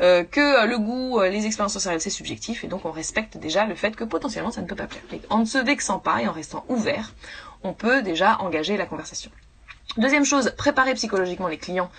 [0.00, 3.66] euh, que euh, le goût, les expériences sensorielles c'est subjectif, et donc on respecte déjà
[3.66, 5.02] le fait que potentiellement ça ne peut pas plaire.
[5.28, 7.12] en ne se vexant pas et en restant ouvert,
[7.64, 9.30] on peut déjà engager la conversation.
[9.96, 11.90] Deuxième chose, préparer psychologiquement les clients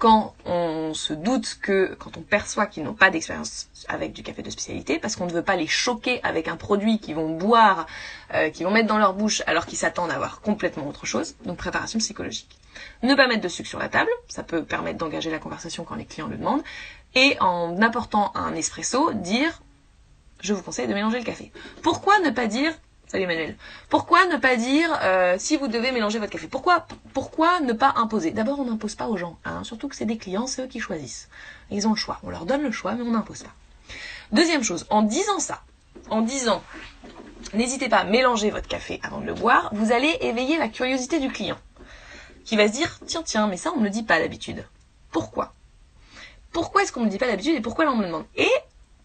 [0.00, 4.40] quand on se doute que, quand on perçoit qu'ils n'ont pas d'expérience avec du café
[4.42, 7.86] de spécialité, parce qu'on ne veut pas les choquer avec un produit qu'ils vont boire,
[8.32, 11.36] euh, qu'ils vont mettre dans leur bouche alors qu'ils s'attendent à avoir complètement autre chose.
[11.44, 12.58] Donc préparation psychologique.
[13.02, 15.96] Ne pas mettre de sucre sur la table, ça peut permettre d'engager la conversation quand
[15.96, 16.62] les clients le demandent.
[17.14, 19.60] Et en apportant un espresso, dire
[20.40, 21.52] je vous conseille de mélanger le café.
[21.82, 22.72] Pourquoi ne pas dire
[23.10, 23.56] Salut Emmanuel.
[23.88, 27.92] Pourquoi ne pas dire euh, si vous devez mélanger votre café Pourquoi pourquoi ne pas
[27.96, 28.30] imposer?
[28.30, 30.78] D'abord, on n'impose pas aux gens, hein, surtout que c'est des clients, c'est eux qui
[30.78, 31.28] choisissent.
[31.72, 32.20] Ils ont le choix.
[32.22, 33.50] On leur donne le choix, mais on n'impose pas.
[34.30, 35.64] Deuxième chose, en disant ça,
[36.08, 36.62] en disant
[37.52, 41.18] n'hésitez pas à mélanger votre café avant de le boire, vous allez éveiller la curiosité
[41.18, 41.58] du client,
[42.44, 44.64] qui va se dire tiens tiens, mais ça on ne le dit pas d'habitude.
[45.10, 45.52] Pourquoi?
[46.52, 48.26] Pourquoi est-ce qu'on ne le dit pas d'habitude et pourquoi là on me le demande?
[48.36, 48.52] Et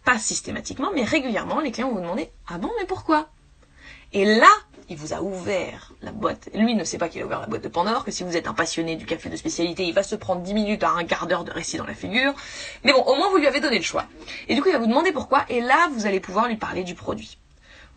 [0.04, 3.30] pas systématiquement, mais régulièrement, les clients vont vous demander ah bon, mais pourquoi?
[4.12, 4.48] Et là,
[4.88, 6.48] il vous a ouvert la boîte.
[6.54, 8.46] Lui ne sait pas qu'il a ouvert la boîte de Pandore, que si vous êtes
[8.46, 11.26] un passionné du café de spécialité, il va se prendre 10 minutes à un quart
[11.26, 12.34] d'heure de récit dans la figure.
[12.84, 14.06] Mais bon, au moins vous lui avez donné le choix.
[14.48, 16.84] Et du coup, il va vous demander pourquoi, et là, vous allez pouvoir lui parler
[16.84, 17.38] du produit.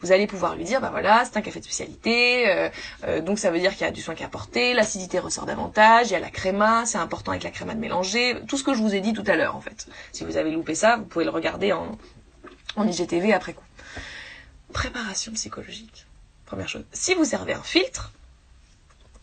[0.02, 2.70] Vous allez pouvoir lui dire, bah voilà, c'est un café de spécialité, euh,
[3.04, 5.46] euh, donc ça veut dire qu'il y a du soin qui est apporté, l'acidité ressort
[5.46, 8.64] davantage, il y a la créma, c'est important avec la créma de mélanger, tout ce
[8.64, 9.88] que je vous ai dit tout à l'heure en fait.
[10.14, 11.98] Si vous avez loupé ça, vous pouvez le regarder en,
[12.78, 13.64] en IGTV après coup.
[14.74, 16.06] Préparation psychologique.
[16.46, 16.84] Première chose.
[16.94, 18.12] Si vous servez un filtre,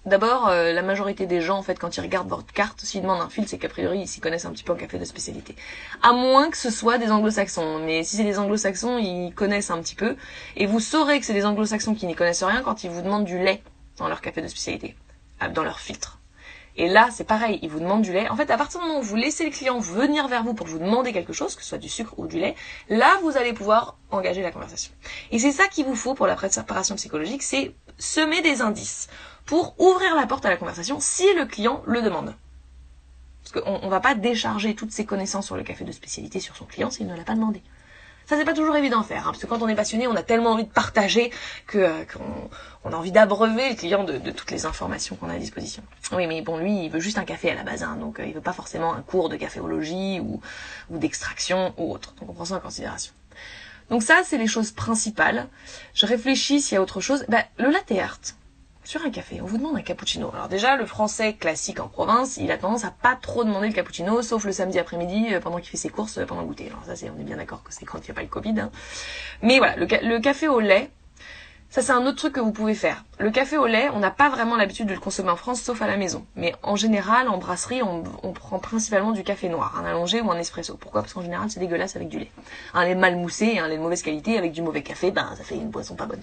[0.05, 3.21] d'abord, euh, la majorité des gens, en fait, quand ils regardent votre carte, s'ils demandent
[3.21, 5.55] un filtre, c'est qu'a priori, ils s'y connaissent un petit peu en café de spécialité.
[6.03, 7.79] À moins que ce soit des anglo-saxons.
[7.79, 10.17] Mais si c'est des anglo-saxons, ils connaissent un petit peu.
[10.57, 13.25] Et vous saurez que c'est des anglo-saxons qui n'y connaissent rien quand ils vous demandent
[13.25, 13.63] du lait
[13.99, 14.97] dans leur café de spécialité.
[15.39, 16.16] Ah, dans leur filtre.
[16.79, 18.29] Et là, c'est pareil, ils vous demandent du lait.
[18.29, 20.67] En fait, à partir du moment où vous laissez le client venir vers vous pour
[20.67, 22.55] vous demander quelque chose, que ce soit du sucre ou du lait,
[22.91, 24.93] là, vous allez pouvoir engager la conversation.
[25.31, 29.09] Et c'est ça qu'il vous faut pour la préparation psychologique, c'est semer des indices
[29.47, 32.35] pour ouvrir la porte à la conversation si le client le demande.
[33.43, 36.57] Parce qu'on ne va pas décharger toutes ses connaissances sur le café de spécialité sur
[36.57, 37.63] son client s'il ne l'a pas demandé.
[38.27, 40.17] Ça c'est pas toujours évident à faire, hein, parce que quand on est passionné, on
[40.17, 41.31] a tellement envie de partager
[41.69, 42.51] que euh, qu'on
[42.83, 45.85] on a envie d'abreuver le client de, toutes les informations qu'on a à disposition.
[46.13, 48.27] Oui, mais bon, lui, il veut juste un café à la base, hein, donc euh,
[48.27, 50.41] il veut pas forcément un cours de caféologie ou,
[50.91, 52.15] ou d'extraction ou autre.
[52.21, 53.13] Donc on prend ça en considération.
[53.91, 55.47] Donc ça, c'est les choses principales.
[55.95, 57.25] Je réfléchis s'il y a autre chose.
[57.29, 58.19] Bah, le latte art
[58.87, 60.31] sur un café, on vous demande un cappuccino.
[60.33, 63.75] Alors déjà, le français classique en province, il a tendance à pas trop demander le
[63.75, 66.69] cappuccino, sauf le samedi après-midi, euh, pendant qu'il fait ses courses, euh, pendant le goûter.
[66.69, 68.29] Alors ça, c'est, on est bien d'accord que c'est quand il n'y a pas le
[68.29, 68.61] Covid.
[68.61, 68.71] Hein.
[69.43, 70.89] Mais voilà, le, café au lait,
[71.69, 73.05] ça c'est un autre truc que vous pouvez faire.
[73.19, 75.83] Le café au lait, on n'a pas vraiment l'habitude de le consommer en France, sauf
[75.83, 76.25] à la maison.
[76.37, 80.39] Mais en général, en brasserie, on, prend principalement du café noir, un allongé ou un
[80.39, 80.77] espresso.
[80.77, 81.03] Pourquoi?
[81.03, 82.31] Parce qu'en général, c'est dégueulasse avec du lait.
[82.73, 85.43] Un lait mal moussé un lait de mauvaise qualité avec du mauvais café, ben ça
[85.43, 86.23] fait une boisson pas bonne.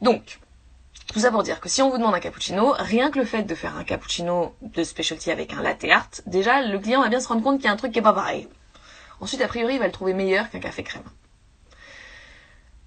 [0.00, 0.38] Donc,
[1.06, 3.42] Tout ça pour dire que si on vous demande un cappuccino, rien que le fait
[3.42, 7.20] de faire un cappuccino de specialty avec un latte art, déjà le client va bien
[7.20, 8.48] se rendre compte qu'il y a un truc qui est pas pareil.
[9.20, 11.02] Ensuite, a priori, il va le trouver meilleur qu'un café crème.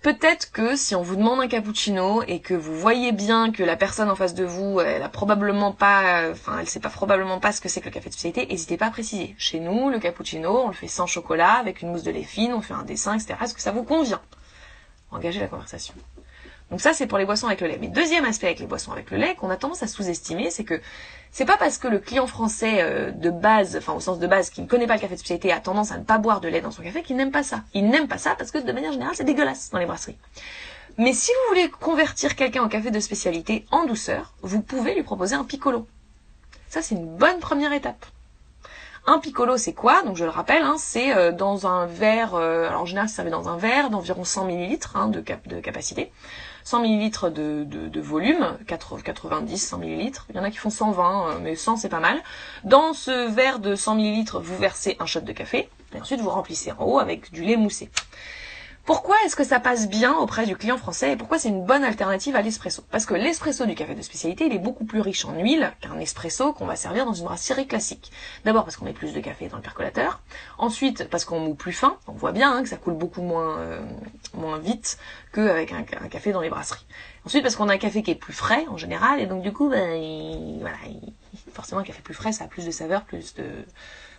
[0.01, 3.75] Peut-être que si on vous demande un cappuccino et que vous voyez bien que la
[3.75, 7.51] personne en face de vous, elle a probablement pas, enfin, elle sait pas probablement pas
[7.51, 9.33] ce que c'est que le café de spécialité, n'hésitez pas à préciser.
[9.39, 12.53] Chez nous, le cappuccino, on le fait sans chocolat, avec une mousse de lait fine,
[12.53, 13.35] on fait un dessin, etc.
[13.41, 14.21] Est-ce que ça vous convient?
[15.09, 15.95] Engagez la conversation.
[16.71, 17.77] Donc ça, c'est pour les boissons avec le lait.
[17.79, 20.63] Mais deuxième aspect avec les boissons avec le lait qu'on a tendance à sous-estimer, c'est
[20.63, 20.81] que
[21.31, 24.49] c'est pas parce que le client français euh, de base, enfin au sens de base,
[24.49, 26.47] qui ne connaît pas le café de spécialité, a tendance à ne pas boire de
[26.47, 27.61] lait dans son café, qu'il n'aime pas ça.
[27.73, 30.17] Il n'aime pas ça parce que de manière générale, c'est dégueulasse dans les brasseries.
[30.97, 35.03] Mais si vous voulez convertir quelqu'un au café de spécialité en douceur, vous pouvez lui
[35.03, 35.85] proposer un piccolo.
[36.69, 38.05] Ça, c'est une bonne première étape.
[39.07, 40.01] Un piccolo, c'est quoi?
[40.03, 43.17] Donc je le rappelle, hein, c'est euh, dans un verre, euh, alors en général, ça
[43.17, 46.11] servait dans un verre d'environ 100 ml hein, de, cap de capacité.
[46.65, 50.11] 100 ml de, volume, 90, 100 ml.
[50.29, 52.21] Il y en a qui font 120, euh, mais 100 c'est pas mal.
[52.63, 56.29] Dans ce verre de 100 ml, vous versez un shot de café, et ensuite vous
[56.29, 57.91] remplissez en haut avec du lait moussé.
[58.85, 61.83] Pourquoi est-ce que ça passe bien auprès du client français et pourquoi c'est une bonne
[61.83, 62.83] alternative à l'espresso?
[62.91, 65.97] Parce que l'espresso du café de spécialité, il est beaucoup plus riche en huile qu'un
[65.97, 68.11] espresso qu'on va servir dans une brasserie classique.
[68.45, 70.21] D'abord parce qu'on met plus de café dans le percolateur.
[70.59, 71.97] Ensuite parce qu'on moue plus fin.
[72.05, 73.81] On voit bien hein, que ça coule beaucoup moins, euh,
[74.35, 74.99] moins vite
[75.33, 76.85] qu'avec un, un, café dans les brasseries.
[77.25, 79.51] Ensuite parce qu'on a un café qui est plus frais en général et donc du
[79.51, 80.77] coup, ben, voilà,
[81.53, 83.45] forcément un café plus frais, ça a plus de saveur, plus de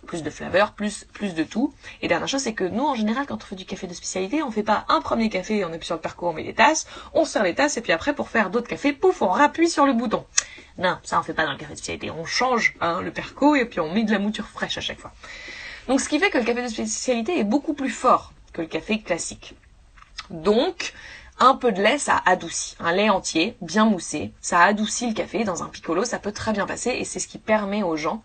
[0.05, 1.73] plus de flaveur, plus, plus de tout.
[2.01, 4.43] Et dernière chose, c'est que nous, en général, quand on fait du café de spécialité,
[4.43, 6.87] on fait pas un premier café, on appuie sur le parcours, on met des tasses,
[7.13, 9.85] on sert les tasses, et puis après, pour faire d'autres cafés, pouf, on rappuie sur
[9.85, 10.25] le bouton.
[10.77, 12.11] Non, ça on fait pas dans le café de spécialité.
[12.11, 14.99] On change hein, le perco et puis on met de la mouture fraîche à chaque
[14.99, 15.11] fois.
[15.87, 18.67] Donc ce qui fait que le café de spécialité est beaucoup plus fort que le
[18.67, 19.55] café classique.
[20.29, 20.93] Donc,
[21.39, 22.75] un peu de lait, ça adoucit.
[22.79, 25.43] Un lait entier, bien moussé, ça adoucit le café.
[25.43, 28.21] Dans un piccolo, ça peut très bien passer et c'est ce qui permet aux gens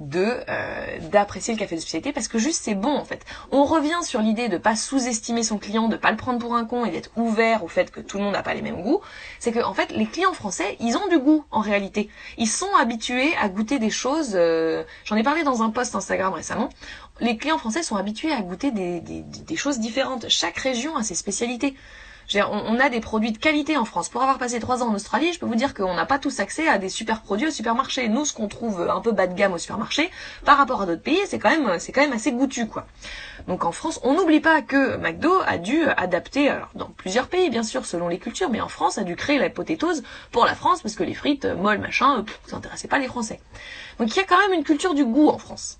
[0.00, 3.24] de euh, d'apprécier le café de spécialité parce que juste c'est bon en fait.
[3.52, 6.64] On revient sur l'idée de pas sous-estimer son client, de pas le prendre pour un
[6.64, 9.00] con et d'être ouvert au fait que tout le monde n'a pas les mêmes goûts.
[9.38, 12.10] C'est que en fait les clients français ils ont du goût en réalité.
[12.38, 14.32] Ils sont habitués à goûter des choses.
[14.34, 16.70] Euh, j'en ai parlé dans un post Instagram récemment.
[17.20, 20.28] Les clients français sont habitués à goûter des, des, des choses différentes.
[20.28, 21.74] Chaque région a ses spécialités
[22.42, 24.08] on, a des produits de qualité en France.
[24.08, 26.40] Pour avoir passé trois ans en Australie, je peux vous dire qu'on n'a pas tous
[26.40, 28.08] accès à des super produits au supermarché.
[28.08, 30.10] Nous, ce qu'on trouve un peu bas de gamme au supermarché,
[30.44, 32.86] par rapport à d'autres pays, c'est quand même, c'est quand même assez goûtu, quoi.
[33.48, 37.50] Donc en France, on n'oublie pas que McDo a dû adapter, alors dans plusieurs pays
[37.50, 40.54] bien sûr, selon les cultures, mais en France a dû créer la potatoes pour la
[40.54, 43.40] France parce que les frites molles, machin, ça n'intéressait pas les Français.
[43.98, 45.78] Donc il y a quand même une culture du goût en France.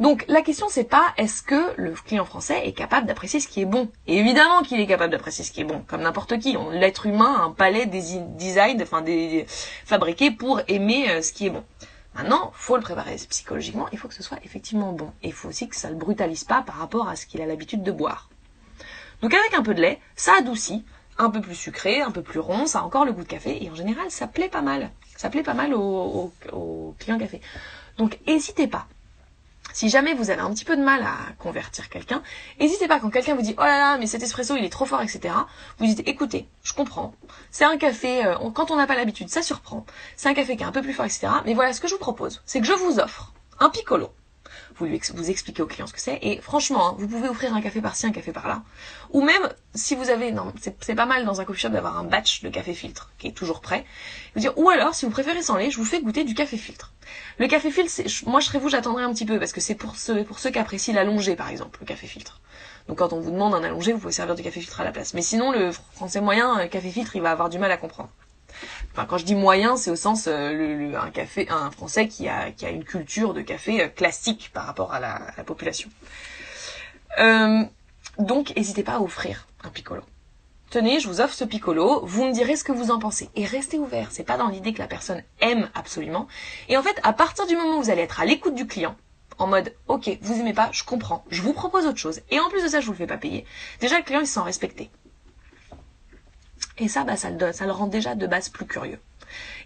[0.00, 3.62] Donc la question c'est pas est-ce que le client français est capable d'apprécier ce qui
[3.62, 3.90] est bon?
[4.06, 6.56] Évidemment qu'il est capable d'apprécier ce qui est bon, comme n'importe qui.
[6.72, 9.46] L'être humain a un palais des design, enfin des
[9.84, 11.64] fabriqué pour aimer euh, ce qui est bon.
[12.14, 15.12] Maintenant, faut le préparer psychologiquement, il faut que ce soit effectivement bon.
[15.22, 17.46] Et il faut aussi que ça le brutalise pas par rapport à ce qu'il a
[17.46, 18.30] l'habitude de boire.
[19.20, 20.84] Donc avec un peu de lait, ça adoucit,
[21.18, 23.64] un peu plus sucré, un peu plus rond, ça a encore le goût de café,
[23.64, 24.90] et en général, ça plaît pas mal.
[25.16, 27.40] Ça plaît pas mal aux, aux clients café.
[27.98, 28.86] Donc n'hésitez pas
[29.74, 32.22] si jamais vous avez un petit peu de mal à convertir quelqu'un,
[32.58, 34.86] n'hésitez pas quand quelqu'un vous dit oh là là mais cet espresso il est trop
[34.86, 35.34] fort etc.
[35.78, 37.12] Vous dites écoutez je comprends
[37.50, 39.84] c'est un café euh, quand on n'a pas l'habitude ça surprend
[40.16, 41.26] c'est un café qui est un peu plus fort etc.
[41.44, 44.10] Mais voilà ce que je vous propose c'est que je vous offre un piccolo
[44.76, 46.18] vous lui expliquez au client ce que c'est.
[46.22, 48.62] Et franchement, hein, vous pouvez offrir un café par-ci, un café par-là.
[49.10, 52.04] Ou même, si vous avez, non, c'est pas mal dans un coffee shop d'avoir un
[52.04, 53.84] batch de café filtre qui est toujours prêt.
[54.34, 56.56] Vous dire, ou alors, si vous préférez sans lait, je vous fais goûter du café
[56.56, 56.92] filtre.
[57.38, 57.92] Le café filtre,
[58.26, 60.50] moi je serais vous, j'attendrai un petit peu parce que c'est pour ceux, pour ceux
[60.50, 62.40] qui apprécient l'allongé, par exemple, le café filtre.
[62.88, 64.92] Donc quand on vous demande un allongé, vous pouvez servir du café filtre à la
[64.92, 65.14] place.
[65.14, 68.10] Mais sinon, le français moyen, euh, café filtre, il va avoir du mal à comprendre.
[69.08, 72.84] Quand je dis moyen, c'est au sens euh, un café, un Français qui a une
[72.84, 75.90] culture de café euh, classique par rapport à la, la population.
[77.18, 77.62] Euh,
[78.18, 80.02] donc, n'hésitez pas à offrir un piccolo.
[80.70, 83.30] Tenez, je vous offre ce piccolo, vous me direz ce que vous en pensez.
[83.36, 86.26] Et restez ouvert, c'est pas dans l'idée que la personne aime absolument.
[86.68, 88.96] Et en fait, à partir du moment où vous allez être à l'écoute du client,
[89.38, 92.20] en mode, ok, vous aimez pas, je comprends, je vous propose autre chose.
[92.30, 93.44] Et en plus de ça, je vous le fais pas payer.
[93.80, 94.90] Déjà, le client, il se sent respecté.
[96.78, 99.00] Et ça, bah, ça le, ça le rend déjà de base plus curieux.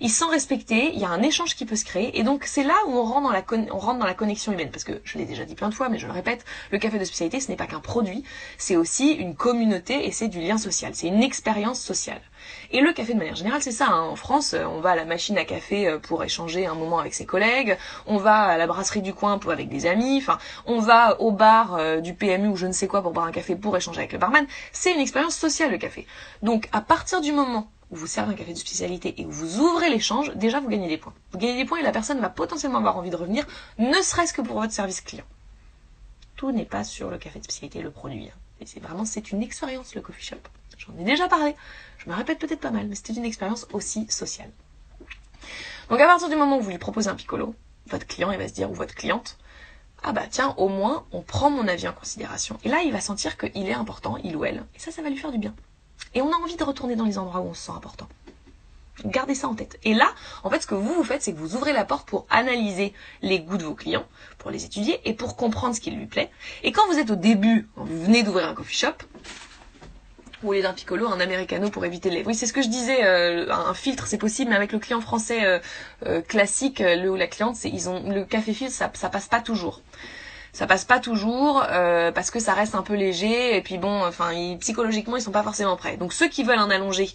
[0.00, 2.62] Ils sont respectés, il y a un échange qui peut se créer, et donc c'est
[2.62, 5.24] là où on rentre dans la, on rentre la connexion humaine, parce que je l'ai
[5.24, 7.56] déjà dit plein de fois, mais je le répète, le café de spécialité, ce n'est
[7.56, 8.24] pas qu'un produit,
[8.56, 12.20] c'est aussi une communauté et c'est du lien social, c'est une expérience sociale.
[12.70, 13.88] Et le café de manière générale, c'est ça.
[13.88, 14.02] Hein.
[14.02, 16.98] En France, euh, on va à la machine à café euh, pour échanger un moment
[16.98, 17.76] avec ses collègues,
[18.06, 21.32] on va à la brasserie du coin pour avec des amis, enfin, on va au
[21.32, 23.98] bar euh, du PMU ou je ne sais quoi pour boire un café pour échanger
[23.98, 24.46] avec le barman.
[24.72, 26.06] C'est une expérience sociale le café.
[26.42, 29.58] Donc à partir du moment où vous servez un café de spécialité et où vous
[29.60, 31.14] ouvrez l'échange, déjà vous gagnez des points.
[31.32, 33.46] Vous gagnez des points et la personne va potentiellement avoir envie de revenir,
[33.78, 35.24] ne serait-ce que pour votre service client.
[36.36, 38.28] Tout n'est pas sur le café de spécialité, le produit.
[38.28, 38.38] Hein.
[38.60, 40.36] Et c'est vraiment, c'est une expérience le coffee shop.
[40.76, 41.54] J'en ai déjà parlé.
[41.98, 44.50] Je me répète peut-être pas mal, mais c'était une expérience aussi sociale.
[45.90, 47.54] Donc à partir du moment où vous lui proposez un piccolo,
[47.86, 49.38] votre client il va se dire ou votre cliente,
[50.02, 52.58] ah bah tiens, au moins on prend mon avis en considération.
[52.64, 54.64] Et là il va sentir qu'il est important, il ou elle.
[54.74, 55.54] Et ça, ça va lui faire du bien.
[56.14, 58.08] Et on a envie de retourner dans les endroits où on se sent important.
[59.04, 59.78] Gardez ça en tête.
[59.84, 60.08] Et là,
[60.42, 62.92] en fait, ce que vous vous faites, c'est que vous ouvrez la porte pour analyser
[63.22, 64.04] les goûts de vos clients,
[64.38, 66.30] pour les étudier et pour comprendre ce qui lui plaît.
[66.64, 68.94] Et quand vous êtes au début, vous venez d'ouvrir un coffee shop,
[70.42, 72.24] ou lieu d'un piccolo, un americano pour éviter les.
[72.24, 73.04] Oui, c'est ce que je disais.
[73.04, 75.58] Euh, un filtre, c'est possible, mais avec le client français euh,
[76.06, 79.26] euh, classique, le ou la cliente, c'est ils ont le café filtre, ça, ça passe
[79.26, 79.82] pas toujours.
[80.58, 81.64] Ça passe pas toujours
[82.16, 85.44] parce que ça reste un peu léger et puis bon, enfin, psychologiquement, ils sont pas
[85.44, 85.96] forcément prêts.
[85.96, 87.12] Donc ceux qui veulent un allongé,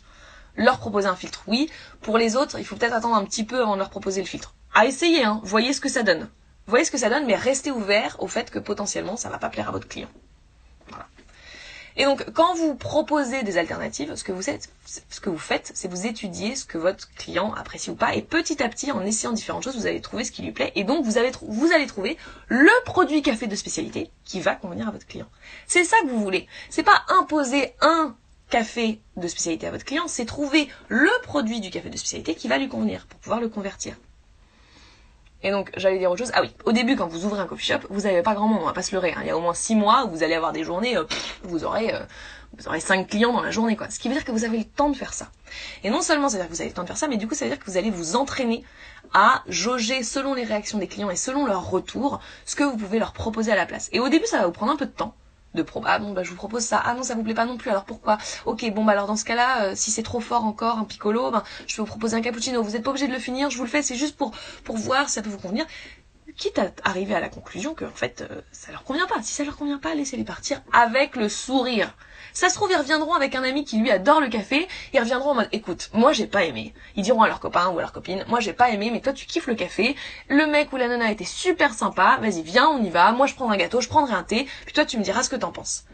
[0.56, 1.70] leur proposer un filtre, oui.
[2.00, 4.28] Pour les autres, il faut peut-être attendre un petit peu avant de leur proposer le
[4.28, 4.54] filtre.
[4.74, 5.42] À essayer, hein.
[5.44, 6.30] Voyez ce que ça donne.
[6.68, 9.50] Voyez ce que ça donne, mais restez ouvert au fait que potentiellement ça va pas
[9.50, 10.08] plaire à votre client.
[11.96, 15.72] Et donc, quand vous proposez des alternatives, ce que vous faites, ce que vous faites,
[15.76, 19.02] c'est vous étudier ce que votre client apprécie ou pas, et petit à petit, en
[19.06, 21.32] essayant différentes choses, vous allez trouver ce qui lui plaît, et donc vous allez
[21.88, 25.28] trouver le produit café de spécialité qui va convenir à votre client.
[25.68, 26.48] C'est ça que vous voulez.
[26.70, 28.16] C'est pas imposer un
[28.50, 32.48] café de spécialité à votre client, c'est trouver le produit du café de spécialité qui
[32.48, 33.96] va lui convenir pour pouvoir le convertir.
[35.44, 36.32] Et donc, j'allais dire autre chose.
[36.34, 38.60] Ah oui, au début, quand vous ouvrez un coffee shop, vous n'avez pas grand monde,
[38.62, 39.14] on va pas se leurrer.
[39.16, 39.22] Hein.
[39.22, 41.04] Il y a au moins six mois où vous allez avoir des journées, euh,
[41.44, 42.00] vous aurez, euh,
[42.58, 43.90] vous aurez cinq clients dans la journée, quoi.
[43.90, 45.28] Ce qui veut dire que vous avez le temps de faire ça.
[45.84, 47.18] Et non seulement ça veut dire que vous avez le temps de faire ça, mais
[47.18, 48.64] du coup, ça veut dire que vous allez vous entraîner
[49.14, 53.00] à jauger selon les réactions des clients et selon leur retour, ce que vous pouvez
[53.00, 53.90] leur proposer à la place.
[53.92, 55.14] Et au début, ça va vous prendre un peu de temps
[55.54, 56.82] de pro ah bon bah je vous propose ça.
[56.84, 57.70] Ah non ça vous plaît pas non plus.
[57.70, 58.18] Alors pourquoi?
[58.46, 61.32] Ok bon bah alors dans ce cas-là euh, si c'est trop fort encore un piccolo
[61.32, 62.62] ben je vais vous proposer un cappuccino.
[62.64, 64.32] Vous êtes pas obligé de le finir je vous le fais c'est juste pour
[64.64, 65.66] pour voir si ça peut vous convenir.
[66.36, 69.22] Quitte à arriver à la conclusion que en fait euh, ça leur convient pas.
[69.22, 71.94] Si ça leur convient pas laissez-les partir avec le sourire
[72.34, 74.68] ça se trouve, ils reviendront avec un ami qui lui adore le café.
[74.94, 76.74] Ils reviendront en mode, écoute, moi j'ai pas aimé.
[76.96, 79.14] Ils diront à leurs copains ou à leurs copines, moi j'ai pas aimé, mais toi
[79.14, 79.96] tu kiffes le café.
[80.30, 82.18] Le mec ou la nana était super sympa.
[82.22, 83.12] Vas-y, viens, on y va.
[83.12, 84.48] Moi je prendrai un gâteau, je prendrai un thé.
[84.66, 85.86] Puis toi tu me diras ce que t'en penses.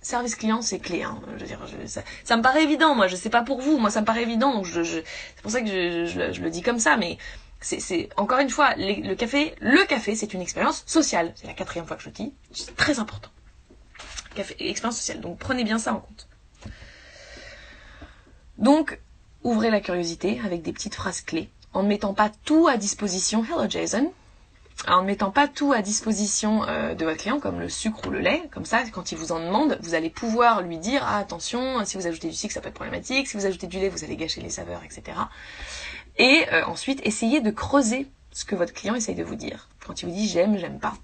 [0.00, 1.02] Service client, c'est clé.
[1.02, 1.18] Hein.
[1.36, 1.60] Je veux dire,
[2.24, 2.94] ça, me paraît évident.
[2.94, 3.78] Moi, je sais pas pour vous.
[3.78, 4.52] Moi, ça me paraît évident.
[4.52, 6.98] Donc, je, c'est pour ça que je, le dis comme ça.
[6.98, 7.16] Mais
[7.62, 11.32] c'est encore une fois, le café, le café, c'est une expérience sociale.
[11.36, 12.34] C'est la quatrième fois que je le dis.
[12.52, 13.30] C'est très important
[14.38, 15.20] expérience sociale.
[15.20, 16.28] Donc prenez bien ça en compte.
[18.58, 18.98] Donc,
[19.42, 23.44] ouvrez la curiosité avec des petites phrases clés, en ne mettant pas tout à disposition.
[23.44, 24.12] Hello Jason.
[24.88, 28.10] En ne mettant pas tout à disposition euh, de votre client, comme le sucre ou
[28.10, 28.42] le lait.
[28.52, 31.96] Comme ça, quand il vous en demande, vous allez pouvoir lui dire ah, attention, si
[31.96, 33.28] vous ajoutez du sucre, ça peut être problématique.
[33.28, 35.16] Si vous ajoutez du lait, vous allez gâcher les saveurs, etc.
[36.18, 39.68] Et euh, ensuite, essayez de creuser ce que votre client essaye de vous dire.
[39.86, 40.94] Quand il vous dit j'aime, j'aime pas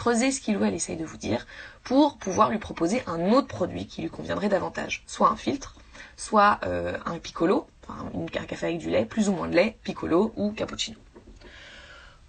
[0.00, 1.46] creuser ce qu'il ou elle essaye de vous dire
[1.84, 5.02] pour pouvoir lui proposer un autre produit qui lui conviendrait davantage.
[5.06, 5.74] Soit un filtre,
[6.16, 9.76] soit euh, un piccolo, enfin, un café avec du lait, plus ou moins de lait,
[9.84, 10.96] piccolo ou cappuccino.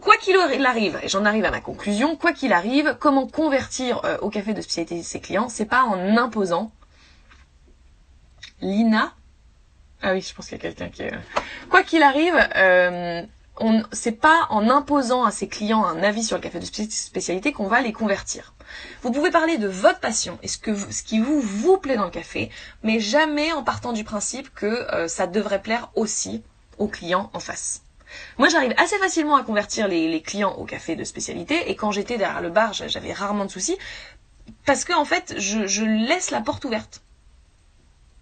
[0.02, 4.18] Quoi qu'il arrive, et j'en arrive à ma conclusion, quoi qu'il arrive, comment convertir euh,
[4.20, 6.74] au café de spécialité ses clients, c'est pas en imposant.
[8.60, 9.14] Lina,
[10.02, 11.14] ah oui, je pense qu'il y a quelqu'un qui est...
[11.70, 13.22] Quoi qu'il arrive, euh,
[13.58, 17.52] on c'est pas en imposant à ses clients un avis sur le café de spécialité
[17.52, 18.54] qu'on va les convertir.
[19.02, 22.06] Vous pouvez parler de votre passion et ce que ce qui vous vous plaît dans
[22.06, 22.50] le café,
[22.84, 26.44] mais jamais en partant du principe que euh, ça devrait plaire aussi
[26.78, 27.84] aux clients en face.
[28.38, 32.18] Moi, j'arrive assez facilement à convertir les, clients au café de spécialité et quand j'étais
[32.18, 33.78] derrière le bar, j'avais rarement de soucis
[34.66, 37.02] parce que en fait, je, je laisse la porte ouverte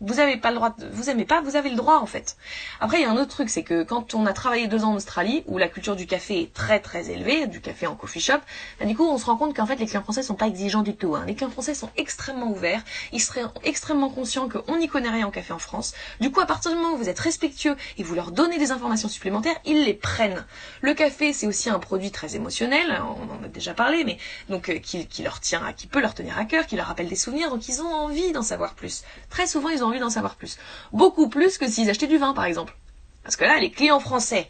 [0.02, 2.38] vous avez pas le droit, de, vous aimez pas, vous avez le droit en fait.
[2.80, 4.92] Après il y a un autre truc, c'est que quand on a travaillé deux ans
[4.92, 8.22] en Australie, où la culture du café est très très élevée, du café en coffee
[8.22, 8.40] shop,
[8.80, 10.84] bah, du coup on se rend compte qu'en fait les clients français sont pas exigeants
[10.84, 11.16] du tout.
[11.16, 11.24] Hein.
[11.28, 12.82] Les clients français sont extrêmement ouverts,
[13.12, 15.94] ils seraient extrêmement conscients qu'on n'y connaît rien au café en France.
[16.22, 18.72] Du coup à partir du moment où vous êtes respectueux et vous leur donnez des
[18.72, 20.46] informations supplémentaires, ils les prennent.
[20.82, 24.70] Le café c'est aussi un produit très émotionnel, on en a déjà parlé, mais donc
[24.70, 27.16] euh, qui, qui leur tient, qui peut leur tenir à cœur, qui leur rappelle des
[27.16, 29.04] souvenirs, donc ils ont envie d'en savoir plus.
[29.30, 30.58] Très souvent ils ont envie d'en savoir plus.
[30.94, 32.78] Beaucoup plus que s'ils achetaient du vin, par exemple.
[33.24, 34.50] Parce que là, les clients français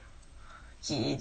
[0.82, 1.18] qui,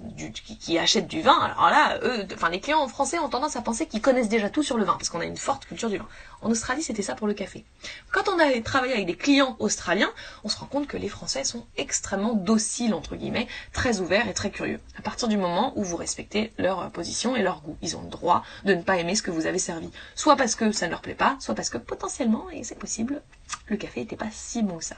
[0.60, 3.86] qui, achètent du vin, alors là, eux, enfin les clients français ont tendance à penser
[3.86, 6.06] qu'ils connaissent déjà tout sur le vin, parce qu'on a une forte culture du vin.
[6.42, 7.64] En Australie, c'était ça pour le café.
[8.12, 10.10] Quand on a travaillé avec des clients australiens,
[10.44, 14.34] on se rend compte que les Français sont extrêmement dociles, entre guillemets, très ouverts et
[14.34, 14.78] très curieux.
[14.96, 18.10] À partir du moment où vous respectez leur position et leur goût, ils ont le
[18.10, 19.90] droit de ne pas aimer ce que vous avez servi.
[20.14, 23.22] Soit parce que ça ne leur plaît pas, soit parce que potentiellement, et c'est possible,
[23.66, 24.96] le café n'était pas si bon que ça.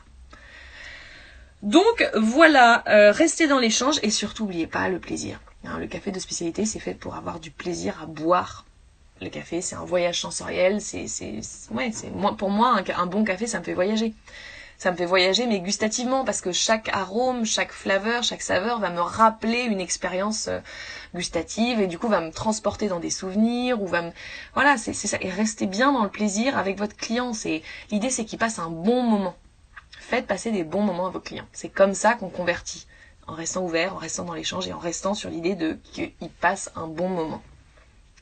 [1.62, 5.40] Donc voilà, euh, restez dans l'échange et surtout n'oubliez pas le plaisir.
[5.64, 8.64] Hein, le café de spécialité, c'est fait pour avoir du plaisir à boire.
[9.20, 10.80] Le café, c'est un voyage sensoriel.
[10.80, 11.40] C'est, c'est,
[11.70, 14.14] ouais, c'est moi pour moi un, bon café, ça me fait voyager.
[14.78, 18.88] Ça me fait voyager, mais gustativement, parce que chaque arôme, chaque flaveur, chaque saveur va
[18.88, 20.61] me rappeler une expérience euh,
[21.14, 24.11] gustative et du coup va me transporter dans des souvenirs ou va me,
[24.54, 25.18] voilà, c'est, c'est ça.
[25.20, 27.34] Et restez bien dans le plaisir avec votre client.
[27.34, 29.36] C'est l'idée, c'est qu'il passe un bon moment.
[30.11, 31.46] Faites passer des bons moments à vos clients.
[31.52, 32.88] C'est comme ça qu'on convertit
[33.28, 36.68] en restant ouvert, en restant dans l'échange et en restant sur l'idée de qu'il passe
[36.74, 37.40] un bon moment.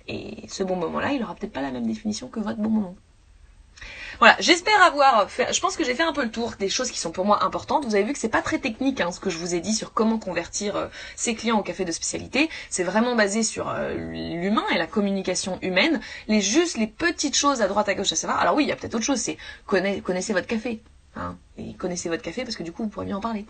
[0.07, 2.95] Et ce bon moment-là, il aura peut-être pas la même définition que votre bon moment.
[4.19, 6.91] Voilà, j'espère avoir fait, je pense que j'ai fait un peu le tour des choses
[6.91, 7.87] qui sont pour moi importantes.
[7.87, 9.73] Vous avez vu que c'est pas très technique hein, ce que je vous ai dit
[9.73, 12.51] sur comment convertir euh, ses clients au café de spécialité.
[12.69, 16.03] C'est vraiment basé sur euh, l'humain et la communication humaine.
[16.27, 18.41] Les juste les petites choses à droite à gauche à savoir.
[18.41, 20.83] Alors oui, il y a peut-être autre chose, c'est connaissez votre café.
[21.17, 23.47] Hein, et connaissez votre café parce que du coup vous pourrez mieux en parler.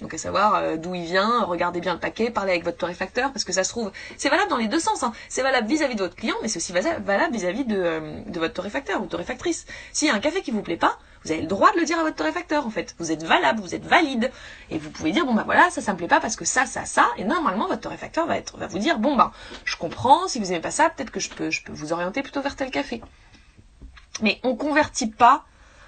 [0.00, 3.32] Donc à savoir euh, d'où il vient, regardez bien le paquet, parlez avec votre torréfacteur,
[3.32, 5.02] parce que ça se trouve, c'est valable dans les deux sens.
[5.02, 5.12] Hein.
[5.30, 8.52] C'est valable vis-à-vis de votre client, mais c'est aussi valable vis-à-vis de, euh, de votre
[8.52, 9.64] torréfacteur ou torréfactrice.
[9.92, 11.86] S'il y a un café qui vous plaît pas, vous avez le droit de le
[11.86, 12.94] dire à votre torréfacteur en fait.
[12.98, 14.30] Vous êtes valable, vous êtes valide,
[14.70, 16.66] et vous pouvez dire bon bah voilà ça ça me plaît pas parce que ça
[16.66, 19.32] ça ça, et normalement votre torréfacteur va être va vous dire bon bah
[19.64, 22.22] je comprends, si vous aimez pas ça, peut-être que je peux je peux vous orienter
[22.22, 23.00] plutôt vers tel café.
[24.20, 25.44] Mais on convertit pas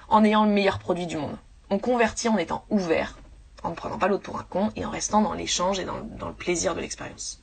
[0.09, 1.37] en ayant le meilleur produit du monde.
[1.71, 3.19] On convertit en étant ouvert
[3.63, 5.97] en ne prenant pas l'autre pour un con et en restant dans l'échange et dans,
[5.97, 7.43] le plaisir de l'expérience.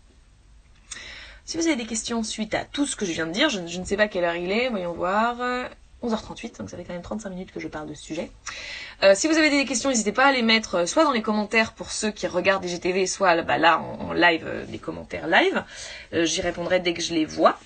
[1.43, 3.59] Si vous avez des questions suite à tout ce que je viens de dire, je,
[3.59, 5.37] ne sais pas quelle heure il est, voyons voir.
[6.05, 8.31] 11h38, donc ça fait quand même 35 minutes que je parle de ce sujet.
[9.03, 11.21] Euh, si vous avez des questions, n'hésitez pas à les mettre euh, soit dans les
[11.21, 15.27] commentaires pour ceux qui regardent des GTV, soit bah, là en, live, euh, les commentaires
[15.27, 15.63] live.
[16.13, 17.57] J'y répondrai dès que je les vois.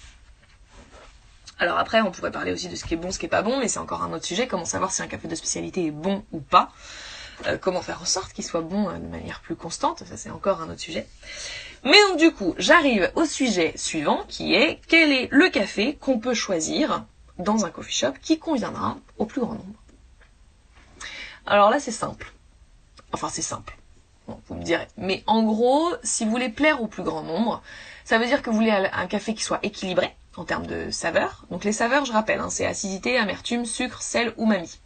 [1.59, 3.41] Alors après, on pourrait parler aussi de ce qui est bon, ce qui est pas
[3.41, 4.47] bon, mais c'est encore un autre sujet.
[4.47, 6.71] Comment savoir si un café de spécialité est bon ou pas
[7.45, 10.29] euh, comment faire en sorte qu'il soit bon euh, de manière plus constante, ça c'est
[10.29, 11.07] encore un autre sujet.
[11.85, 16.19] Mais donc du coup, j'arrive au sujet suivant qui est quel est le café qu'on
[16.19, 17.05] peut choisir
[17.37, 19.79] dans un coffee shop qui conviendra au plus grand nombre?
[21.45, 22.33] Alors là c'est simple.
[23.13, 23.77] Enfin c'est simple.
[24.27, 24.87] Bon, vous me direz.
[24.97, 27.63] Mais en gros, si vous voulez plaire au plus grand nombre,
[28.03, 31.45] ça veut dire que vous voulez un café qui soit équilibré en termes de saveurs.
[31.51, 34.79] Donc les saveurs, je rappelle, hein, c'est acidité, amertume, sucre, sel, umami.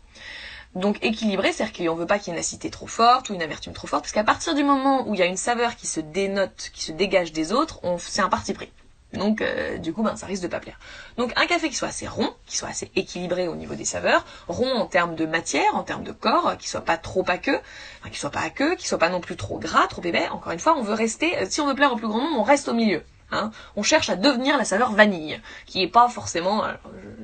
[0.76, 3.44] Donc équilibré, c'est-à-dire qu'on veut pas qu'il y ait une acidité trop forte ou une
[3.44, 5.86] amertume trop forte, parce qu'à partir du moment où il y a une saveur qui
[5.86, 8.72] se dénote, qui se dégage des autres, on, c'est un parti pris.
[9.14, 10.80] Donc euh, du coup, ben, ça risque de pas plaire.
[11.18, 14.26] Donc un café qui soit assez rond, qui soit assez équilibré au niveau des saveurs,
[14.48, 17.60] rond en termes de matière, en termes de corps, qui soit pas trop aqueux,
[18.00, 20.28] enfin qui soit pas aqueux, qui soit pas non plus trop gras, trop épais.
[20.30, 22.40] Encore une fois, on veut rester, euh, si on veut plaire au plus grand nombre,
[22.40, 23.04] on reste au milieu.
[23.34, 23.52] Hein.
[23.76, 26.64] On cherche à devenir la saveur vanille, qui est pas forcément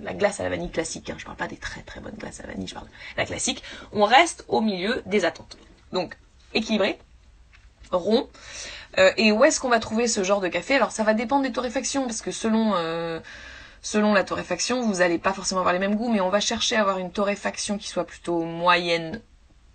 [0.02, 1.10] la glace à la vanille classique.
[1.10, 1.16] Hein.
[1.18, 3.26] Je parle pas des très très bonnes glaces à la vanille, je parle de la
[3.26, 3.64] classique.
[3.94, 5.58] On reste au milieu des attentes.
[5.92, 6.18] Donc
[6.54, 7.00] équilibré,
[7.92, 8.28] rond.
[8.98, 10.76] Euh, et où est-ce qu'on va trouver ce genre de café?
[10.76, 13.20] Alors ça va dépendre des torréfactions, parce que selon euh,
[13.82, 16.76] selon la torréfaction, vous n'allez pas forcément avoir les mêmes goûts, mais on va chercher
[16.76, 19.22] à avoir une torréfaction qui soit plutôt moyenne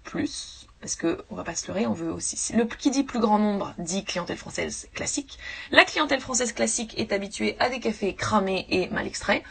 [0.03, 2.53] plus parce que on va pas se leurrer, on veut aussi.
[2.55, 5.39] Le qui dit plus grand nombre dit clientèle française classique.
[5.71, 9.43] La clientèle française classique est habituée à des cafés cramés et mal extraits.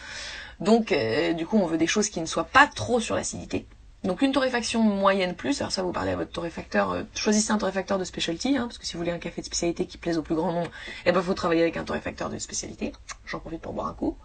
[0.60, 3.66] Donc euh, du coup, on veut des choses qui ne soient pas trop sur l'acidité.
[4.04, 7.58] Donc une torréfaction moyenne plus, alors ça vous parlez à votre torréfacteur, euh, choisissez un
[7.58, 10.20] torréfacteur de specialty, hein, parce que si vous voulez un café de spécialité qui plaise
[10.20, 10.70] au plus grand nombre,
[11.08, 12.94] eh ben faut travailler avec un torréfacteur de spécialité.
[13.26, 14.16] J'en profite pour boire un coup.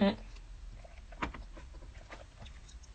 [0.00, 0.12] Hmm.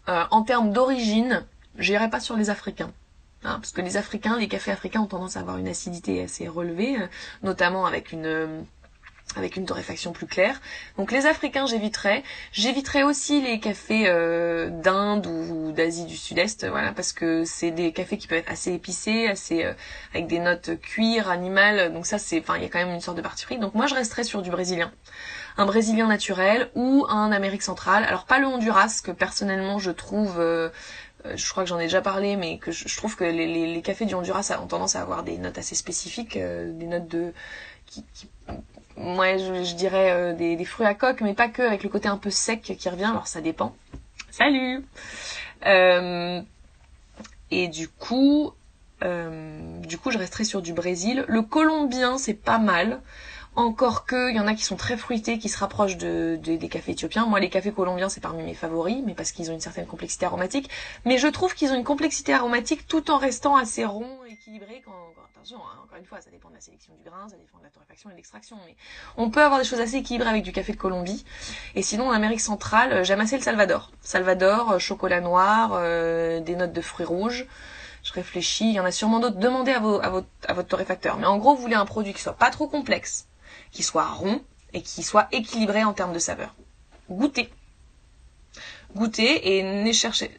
[0.07, 1.45] Euh, en termes d'origine,
[1.77, 2.91] j'irai pas sur les Africains.
[3.45, 6.47] Hein, parce que les Africains, les cafés africains ont tendance à avoir une acidité assez
[6.47, 7.07] relevée, euh,
[7.43, 8.61] notamment avec une euh,
[9.35, 10.61] avec une torréfaction plus claire.
[10.97, 12.23] Donc les Africains, j'éviterai.
[12.51, 17.91] J'éviterai aussi les cafés euh, d'Inde ou, d'Asie du Sud-Est, voilà, parce que c'est des
[17.91, 19.65] cafés qui peuvent être assez épicés, assez
[20.13, 21.91] avec des notes cuir, animal.
[21.91, 23.57] Donc ça, c'est, enfin, il y a quand même une sorte de parti pris.
[23.57, 24.91] Donc moi, je resterai sur du brésilien,
[25.57, 28.03] un brésilien naturel ou un Amérique centrale.
[28.03, 30.69] Alors pas le Honduras, que personnellement je trouve euh,
[31.35, 34.15] je crois que j'en ai déjà parlé, mais que je, trouve que les, cafés du
[34.15, 37.33] Honduras ont tendance à avoir des notes assez spécifiques, euh, des notes de
[37.85, 38.27] qui, qui
[38.97, 42.17] moi je, dirais euh, des, fruits à coque, mais pas que, avec le côté un
[42.17, 43.05] peu sec qui revient.
[43.05, 43.75] Alors ça dépend.
[44.31, 44.85] Salut.
[47.51, 48.53] et du coup,
[49.01, 51.25] du coup, je resterai sur du Brésil.
[51.27, 53.01] Le colombien, c'est pas mal.
[53.55, 56.69] Encore que, il y en a qui sont très fruités, qui se rapprochent de, des
[56.69, 57.25] cafés éthiopiens.
[57.25, 60.25] Moi, les cafés colombiens, c'est parmi mes favoris, mais parce qu'ils ont une certaine complexité
[60.25, 60.69] aromatique.
[61.05, 64.81] Mais je trouve qu'ils ont une complexité aromatique tout en restant assez ronds et équilibré
[64.83, 64.91] quand,
[65.33, 67.63] attention, hein, encore une fois, ça dépend de la sélection du grain, ça dépend de
[67.63, 68.75] la torréfaction et de l'extraction, mais
[69.15, 71.23] on peut avoir des choses assez équilibrées avec du café de Colombie.
[71.75, 73.91] Et sinon, en Amérique centrale, euh, j'aime assez le Salvador.
[74.01, 77.45] Salvador, euh, chocolat noir, euh, des notes de fruits rouges.
[78.03, 79.37] Je réfléchis, il y en a sûrement d'autres.
[79.37, 81.17] Demandez à, votre, à votre torréfacteur.
[81.17, 83.27] Mais en gros, vous voulez un produit qui soit pas trop complexe,
[83.75, 84.41] qui soit rond
[84.73, 86.55] et qui soit équilibré en termes de saveur.
[87.09, 87.51] Goûtez.
[88.95, 90.31] Goûtez et ne cherchez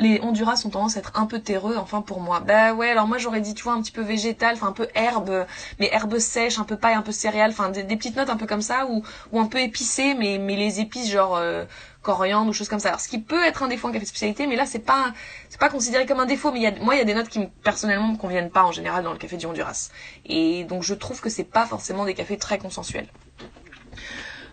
[0.00, 2.40] les Honduras ont tendance à être un peu terreux, enfin pour moi.
[2.40, 4.88] Bah ouais, alors moi j'aurais dit, tu vois, un petit peu végétal, enfin un peu
[4.94, 5.46] herbe,
[5.78, 8.46] mais herbe sèche, un peu paille, un peu céréales, enfin des, petites notes un peu
[8.46, 9.02] comme ça, ou,
[9.32, 11.64] ou un peu épicées, mais, mais les épices genre euh,
[12.02, 12.88] coriandre ou choses comme ça.
[12.88, 15.12] Alors ce qui peut être un défaut en café spécialité, mais là c'est pas
[15.48, 17.28] c'est pas considéré comme un défaut, mais y a, moi il y a des notes
[17.28, 19.90] qui personnellement me conviennent pas en général dans le café du Honduras.
[20.26, 23.08] Et donc je trouve que c'est pas forcément des cafés très consensuels.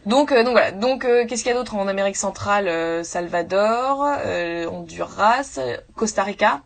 [0.07, 0.71] Donc, euh, donc voilà.
[0.71, 4.07] Donc, euh, qu'est-ce qu'il y a d'autre en Amérique centrale euh, Salvador,
[4.71, 5.59] Honduras,
[5.95, 6.61] Costa Rica?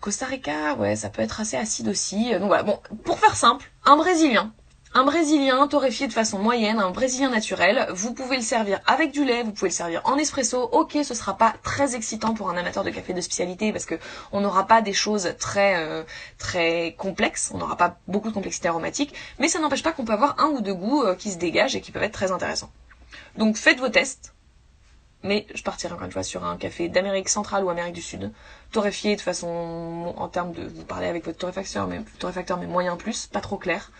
[0.00, 2.32] Costa Rica, ouais, ça peut être assez acide aussi.
[2.32, 2.62] Donc voilà.
[2.62, 4.52] Bon, pour faire simple, un Brésilien
[4.92, 9.24] un brésilien torréfié de façon moyenne, un brésilien naturel, vous pouvez le servir avec du
[9.24, 10.68] lait, vous pouvez le servir en espresso.
[10.72, 13.94] Ok, ce sera pas très excitant pour un amateur de café de spécialité parce que
[14.32, 16.02] on n'aura pas des choses très euh,
[16.38, 20.12] très complexes, on n'aura pas beaucoup de complexité aromatique, mais ça n'empêche pas qu'on peut
[20.12, 22.70] avoir un ou deux goûts euh, qui se dégagent et qui peuvent être très intéressants.
[23.36, 24.34] Donc faites vos tests,
[25.22, 28.32] mais je partirai encore une fois sur un café d'Amérique centrale ou Amérique du Sud,
[28.72, 32.96] torréfié de façon, en termes de, vous parlez avec votre torréfacteur, mais torréfacteur mais moyen
[32.96, 33.90] plus, pas trop clair,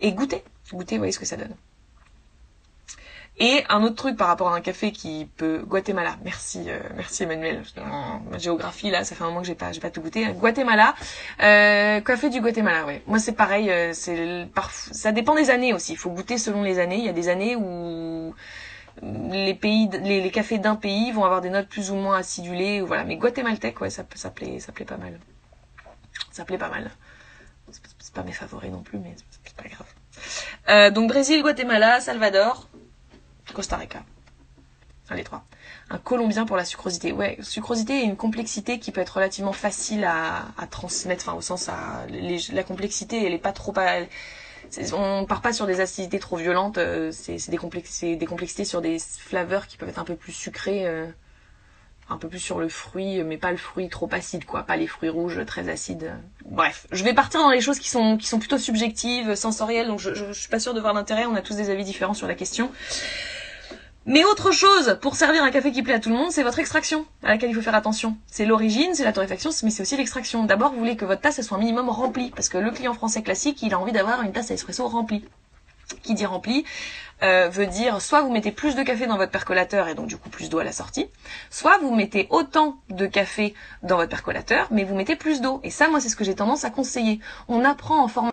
[0.00, 1.54] et goûtez, goûtez, voyez ce que ça donne.
[3.38, 6.16] Et un autre truc par rapport à un café qui peut Guatemala.
[6.22, 7.62] Merci, euh, merci Emmanuel.
[8.30, 10.26] Ma géographie là, ça fait un moment que j'ai pas, j'ai pas tout goûté.
[10.26, 10.94] Guatemala,
[11.42, 12.84] euh, café du Guatemala.
[12.84, 13.02] Ouais.
[13.06, 13.70] Moi c'est pareil.
[13.70, 14.46] Euh, c'est
[14.92, 15.92] ça dépend des années aussi.
[15.92, 16.98] Il faut goûter selon les années.
[16.98, 18.34] Il y a des années où
[19.00, 23.04] les pays, les, cafés d'un pays vont avoir des notes plus ou moins acidulées, voilà.
[23.04, 25.18] Mais guatémaltèque, ouais, ça, ça plaît, ça plaît pas mal.
[26.30, 26.90] Ça plaît pas mal.
[27.98, 29.14] C'est pas mes favoris non plus, mais
[29.44, 29.86] c'est pas grave.
[30.68, 32.68] Euh, donc Brésil, Guatemala, Salvador,
[33.54, 34.02] Costa Rica.
[35.10, 35.44] les trois.
[35.90, 37.12] Un colombien pour la sucrosité.
[37.12, 41.68] Ouais, sucrosité et une complexité qui peut être relativement facile à, transmettre, enfin au sens
[41.68, 43.72] à la complexité, elle est pas trop
[44.92, 48.98] on part pas sur des acidités trop violentes, euh, c'est des, des complexités sur des
[48.98, 51.06] flaveurs qui peuvent être un peu plus sucrées, euh,
[52.08, 54.86] un peu plus sur le fruit, mais pas le fruit trop acide, quoi, pas les
[54.86, 56.12] fruits rouges très acides.
[56.44, 60.00] Bref, je vais partir dans les choses qui sont qui sont plutôt subjectives, sensorielles, donc
[60.00, 61.26] je, je, je suis pas sûre de voir l'intérêt.
[61.26, 62.70] On a tous des avis différents sur la question.
[64.04, 66.58] Mais autre chose, pour servir un café qui plaît à tout le monde, c'est votre
[66.58, 68.16] extraction, à laquelle il faut faire attention.
[68.26, 70.42] C'est l'origine, c'est la torréfaction, mais c'est aussi l'extraction.
[70.42, 73.22] D'abord, vous voulez que votre tasse soit un minimum remplie, parce que le client français
[73.22, 75.24] classique, il a envie d'avoir une tasse à espresso remplie.
[76.02, 76.64] Qui dit remplie
[77.22, 80.16] euh, veut dire soit vous mettez plus de café dans votre percolateur et donc du
[80.16, 81.06] coup plus d'eau à la sortie,
[81.50, 85.60] soit vous mettez autant de café dans votre percolateur, mais vous mettez plus d'eau.
[85.62, 87.20] Et ça, moi, c'est ce que j'ai tendance à conseiller.
[87.46, 88.32] On apprend en formation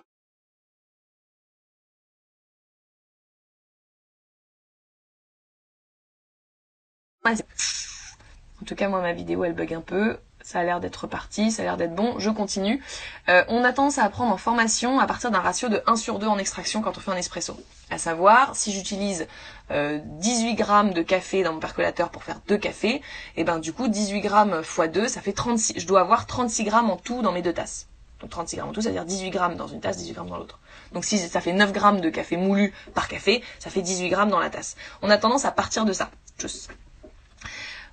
[8.62, 10.18] En tout cas, moi, ma vidéo, elle bug un peu.
[10.42, 12.18] Ça a l'air d'être parti, ça a l'air d'être bon.
[12.18, 12.82] Je continue.
[13.28, 16.18] Euh, on a tendance à apprendre en formation à partir d'un ratio de 1 sur
[16.18, 17.56] 2 en extraction quand on fait un espresso.
[17.90, 19.28] À savoir, si j'utilise
[19.70, 23.02] euh, 18 grammes de café dans mon percolateur pour faire deux cafés, et
[23.36, 25.74] eh ben du coup 18 grammes x 2, ça fait 36.
[25.76, 27.86] Je dois avoir 36 grammes en tout dans mes deux tasses.
[28.20, 30.30] Donc 36 grammes en tout, ça veut dire 18 grammes dans une tasse, 18 grammes
[30.30, 30.58] dans l'autre.
[30.92, 34.30] Donc si ça fait 9 grammes de café moulu par café, ça fait 18 grammes
[34.30, 34.74] dans la tasse.
[35.02, 36.10] On a tendance à partir de ça.
[36.38, 36.70] Juste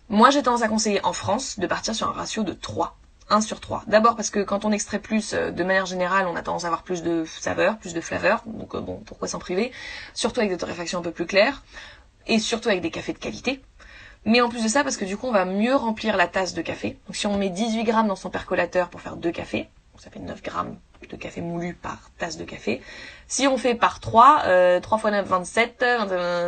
[0.10, 2.98] moi, j'ai tendance à conseiller en France de partir sur un ratio de 3.
[3.30, 3.84] 1 sur 3.
[3.88, 6.68] D'abord parce que quand on extrait plus, euh, de manière générale, on a tendance à
[6.68, 8.42] avoir plus de saveur, plus de flaveur.
[8.46, 9.74] Donc euh, bon, pourquoi s'en priver?
[10.14, 11.62] Surtout avec des torréfactions un peu plus claires.
[12.26, 13.62] Et surtout avec des cafés de qualité.
[14.24, 16.54] Mais en plus de ça, parce que du coup, on va mieux remplir la tasse
[16.54, 16.98] de café.
[17.08, 19.70] Donc si on met 18 grammes dans son percolateur pour faire deux cafés,
[20.00, 20.78] ça fait 9 grammes
[21.10, 22.82] de café moulu par tasse de café.
[23.28, 25.86] Si on fait par 3, euh, 3 fois 9, 27,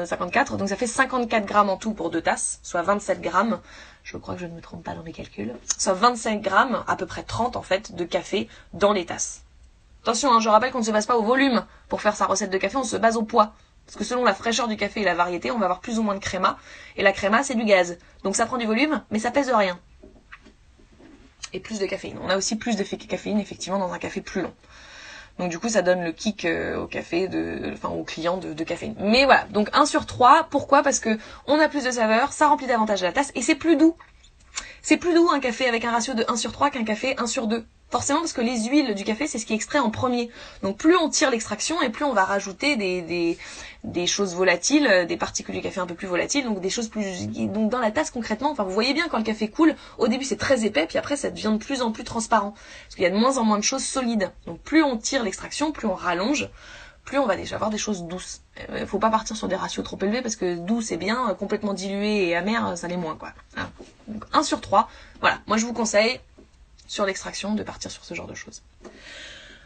[0.06, 3.60] 54, donc ça fait 54 grammes en tout pour deux tasses, soit 27 grammes.
[4.04, 5.54] Je crois que je ne me trompe pas dans mes calculs.
[5.78, 9.43] Soit 25 grammes, à peu près 30 en fait, de café dans les tasses.
[10.04, 12.50] Attention, hein, je rappelle qu'on ne se base pas au volume pour faire sa recette
[12.50, 13.54] de café, on se base au poids.
[13.86, 16.04] Parce que selon la fraîcheur du café et la variété, on va avoir plus ou
[16.04, 16.58] moins de créma.
[16.95, 17.97] Et la créma, c'est du gaz.
[18.24, 19.80] Donc ça prend du volume, mais ça pèse rien
[21.54, 22.18] et plus de caféine.
[22.24, 24.54] On a aussi plus de caféine effectivement dans un café plus long.
[25.39, 28.64] Donc du coup, ça donne le kick euh, au café, de, enfin au client de,
[28.64, 28.95] caféine.
[29.00, 30.47] Mais voilà, donc 1 sur 3.
[30.52, 30.84] Pourquoi?
[30.84, 33.78] Parce que on a plus de saveur, ça remplit davantage la tasse et c'est plus
[33.78, 33.95] doux.
[34.82, 37.26] C'est plus doux un café avec un ratio de 1 sur 3 qu'un café 1
[37.26, 37.66] sur 2.
[37.89, 40.30] Forcément parce que les huiles du café, c'est ce qui est extrait en premier.
[40.62, 43.38] Donc plus on tire l'extraction et plus on va rajouter des, des,
[43.84, 46.89] des choses volatiles, euh, des particules du café un peu plus volatiles, donc des choses
[46.89, 47.27] plus...
[47.27, 50.25] Donc dans la tasse concrètement, enfin vous voyez bien quand le café coule, au début
[50.25, 52.51] c'est très épais, puis après ça devient de plus en plus transparent.
[52.51, 54.32] Parce qu'il y a de moins en moins de choses solides.
[54.45, 56.49] Donc plus on tire l'extraction, plus on rallonge,
[57.05, 58.41] plus on va déjà avoir des choses douces.
[58.69, 61.34] Il euh, faut pas partir sur des ratios trop élevés parce que doux c'est bien,
[61.39, 63.32] complètement dilué et amer ça l'est moins quoi.
[63.55, 63.69] Hein.
[64.07, 64.89] Donc 1 sur 3,
[65.21, 66.19] voilà, moi je vous conseille
[66.86, 68.61] sur l'extraction de partir sur ce genre de choses.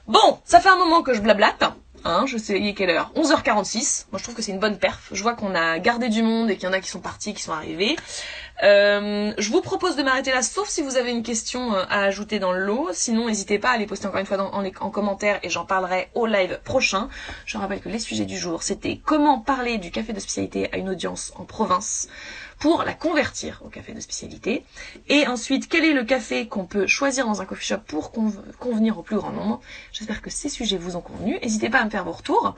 [0.06, 1.64] Bon, ça fait un moment que je blablate.
[2.06, 3.12] Je sais, il est quelle heure?
[3.16, 4.06] 11h46.
[4.12, 5.10] Moi, je trouve que c'est une bonne perf.
[5.12, 7.34] Je vois qu'on a gardé du monde et qu'il y en a qui sont partis,
[7.34, 7.96] qui sont arrivés.
[8.62, 12.04] Euh, je vous propose de m'arrêter là, sauf si vous avez une question euh, à
[12.04, 12.90] ajouter dans le lot.
[12.94, 16.10] Sinon, n'hésitez pas à les poster encore une fois en, en, commentaire et j'en parlerai
[16.14, 17.10] au live prochain.
[17.46, 20.78] Je rappelle que les sujets du jour, c'était comment parler du café de spécialité à
[20.78, 22.08] une audience en province
[22.60, 24.64] pour la convertir au café de spécialité.
[25.08, 28.12] Et ensuite, quel est le café qu'on peut choisir dans un coffee shop pour
[28.60, 29.62] convenir au plus grand nombre?
[29.92, 31.38] J'espère que ces sujets vous ont convenu.
[31.42, 32.56] N'hésitez pas à me faire vos retours.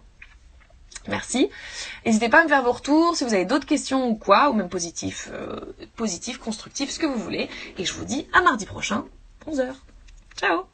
[1.08, 1.50] Merci.
[2.06, 4.54] N'hésitez pas à me faire vos retours si vous avez d'autres questions ou quoi, ou
[4.54, 5.60] même positifs, euh,
[5.96, 7.50] positifs, constructifs, ce que vous voulez.
[7.78, 9.06] Et je vous dis à mardi prochain,
[9.48, 9.74] 11h.
[10.38, 10.66] Ciao